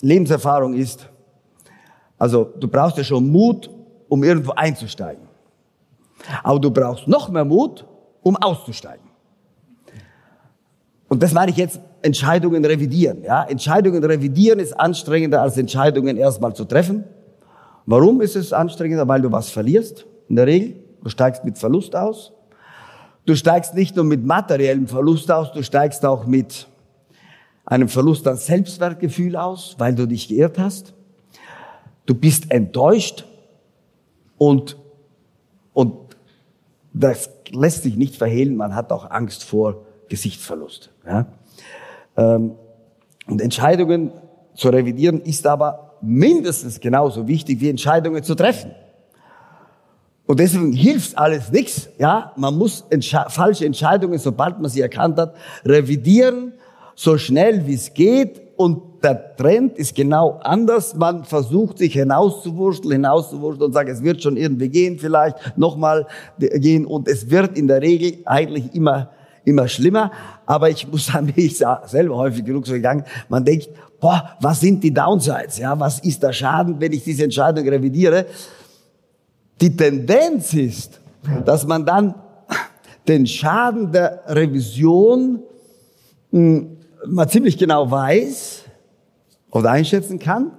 [0.00, 1.08] Lebenserfahrung ist,
[2.18, 3.70] also du brauchst ja schon Mut,
[4.08, 5.26] um irgendwo einzusteigen.
[6.42, 7.84] Aber du brauchst noch mehr Mut,
[8.22, 9.06] um auszusteigen.
[11.08, 13.22] Und das meine ich jetzt Entscheidungen revidieren.
[13.22, 13.44] Ja?
[13.44, 17.04] Entscheidungen revidieren ist anstrengender als Entscheidungen erstmal zu treffen.
[17.86, 19.06] Warum ist es anstrengender?
[19.08, 20.81] Weil du was verlierst, in der Regel.
[21.02, 22.32] Du steigst mit Verlust aus.
[23.24, 26.66] Du steigst nicht nur mit materiellem Verlust aus, du steigst auch mit
[27.64, 30.94] einem Verlust an Selbstwertgefühl aus, weil du dich geirrt hast.
[32.04, 33.24] Du bist enttäuscht
[34.38, 34.76] und,
[35.72, 35.94] und
[36.92, 40.90] das lässt sich nicht verhehlen, man hat auch Angst vor Gesichtsverlust.
[41.06, 41.26] Ja?
[42.16, 42.56] Ähm,
[43.28, 44.12] und Entscheidungen
[44.54, 48.72] zu revidieren ist aber mindestens genauso wichtig wie Entscheidungen zu treffen.
[50.32, 51.90] Und deswegen hilft alles nichts.
[51.98, 56.54] Ja, man muss entsche falsche Entscheidungen, sobald man sie erkannt hat, revidieren,
[56.94, 58.40] so schnell wie es geht.
[58.56, 60.94] Und der Trend ist genau anders.
[60.94, 66.06] Man versucht sich hinauszuwurschteln, hinauszuwurschteln und sagt, es wird schon irgendwie gehen, vielleicht nochmal
[66.38, 66.86] gehen.
[66.86, 69.10] Und es wird in der Regel eigentlich immer,
[69.44, 70.12] immer schlimmer.
[70.46, 73.68] Aber ich muss sagen, ich selber häufig genug so gegangen, man denkt,
[74.00, 75.58] boah, was sind die Downsides?
[75.58, 78.24] Ja, was ist der Schaden, wenn ich diese Entscheidung revidiere?
[79.62, 81.00] Die Tendenz ist,
[81.44, 82.16] dass man dann
[83.06, 85.40] den Schaden der Revision
[86.32, 88.64] mh, hm, mal ziemlich genau weiß
[89.52, 90.50] oder einschätzen kann.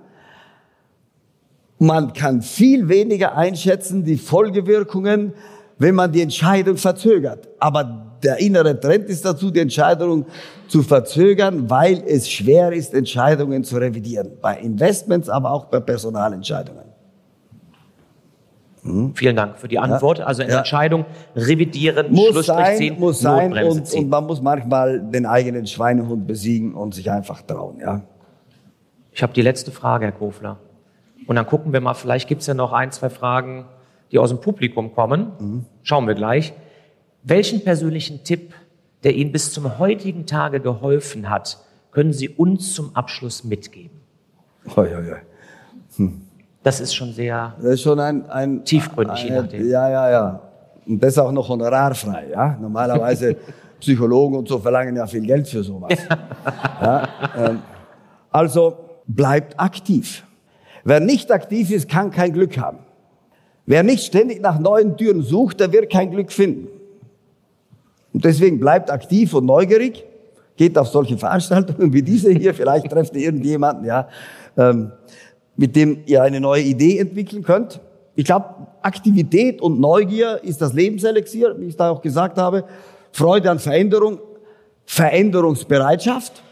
[1.79, 5.33] Man kann viel weniger einschätzen die Folgewirkungen,
[5.77, 7.49] wenn man die Entscheidung verzögert.
[7.59, 10.27] Aber der innere Trend ist dazu, die Entscheidung
[10.69, 14.37] zu verzögern, weil es schwer ist, Entscheidungen zu revidieren.
[14.41, 16.92] Bei Investments, aber auch bei Personalentscheidungen.
[18.83, 19.15] Mhm.
[19.15, 20.19] Vielen Dank für die Antwort.
[20.19, 20.25] Ja.
[20.25, 20.57] Also eine ja.
[20.59, 21.05] Entscheidung
[21.35, 24.03] revidieren, muss sein, ziehen, muss sein und, ziehen.
[24.03, 27.79] und man muss manchmal den eigenen Schweinehund besiegen und sich einfach trauen.
[27.79, 28.01] Ja.
[29.11, 30.57] Ich habe die letzte Frage, Herr Kofler.
[31.25, 33.65] Und dann gucken wir mal, vielleicht gibt es ja noch ein, zwei Fragen,
[34.11, 35.31] die aus dem Publikum kommen.
[35.39, 35.65] Mhm.
[35.83, 36.53] Schauen wir gleich.
[37.23, 38.53] Welchen persönlichen Tipp,
[39.03, 41.59] der Ihnen bis zum heutigen Tage geholfen hat,
[41.91, 44.01] können Sie uns zum Abschluss mitgeben?
[44.75, 45.21] Oi, oi, oi.
[45.97, 46.21] Hm.
[46.63, 50.39] Das ist schon sehr das ist schon ein, ein, tiefgründig, eine, Ja, ja, ja.
[50.85, 52.29] Und das auch noch honorarfrei.
[52.31, 52.57] Ja?
[52.59, 53.35] Normalerweise
[53.79, 55.99] Psychologen und so verlangen ja viel Geld für sowas.
[56.81, 57.07] ja,
[57.37, 57.59] ähm,
[58.31, 60.23] also bleibt aktiv.
[60.85, 62.79] Wer nicht aktiv ist, kann kein Glück haben.
[63.65, 66.67] Wer nicht ständig nach neuen Türen sucht, der wird kein Glück finden.
[68.13, 70.05] Und deswegen bleibt aktiv und neugierig,
[70.55, 74.07] geht auf solche Veranstaltungen wie diese hier, vielleicht trefft ihr irgendjemanden, ja.
[74.55, 74.91] Ähm,
[75.55, 77.79] mit dem ihr eine neue Idee entwickeln könnt.
[78.15, 82.65] Ich glaube, Aktivität und Neugier ist das Lebenselixier, wie ich da auch gesagt habe.
[83.11, 84.19] Freude an Veränderung,
[84.85, 86.43] Veränderungsbereitschaft.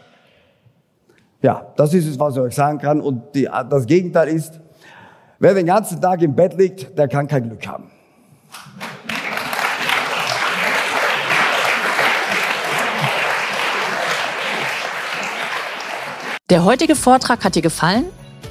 [1.40, 3.00] Ja, das ist es, was ich euch sagen kann.
[3.00, 4.60] Und die, das Gegenteil ist,
[5.38, 7.90] wer den ganzen Tag im Bett liegt, der kann kein Glück haben.
[16.50, 18.04] Der heutige Vortrag hat dir gefallen?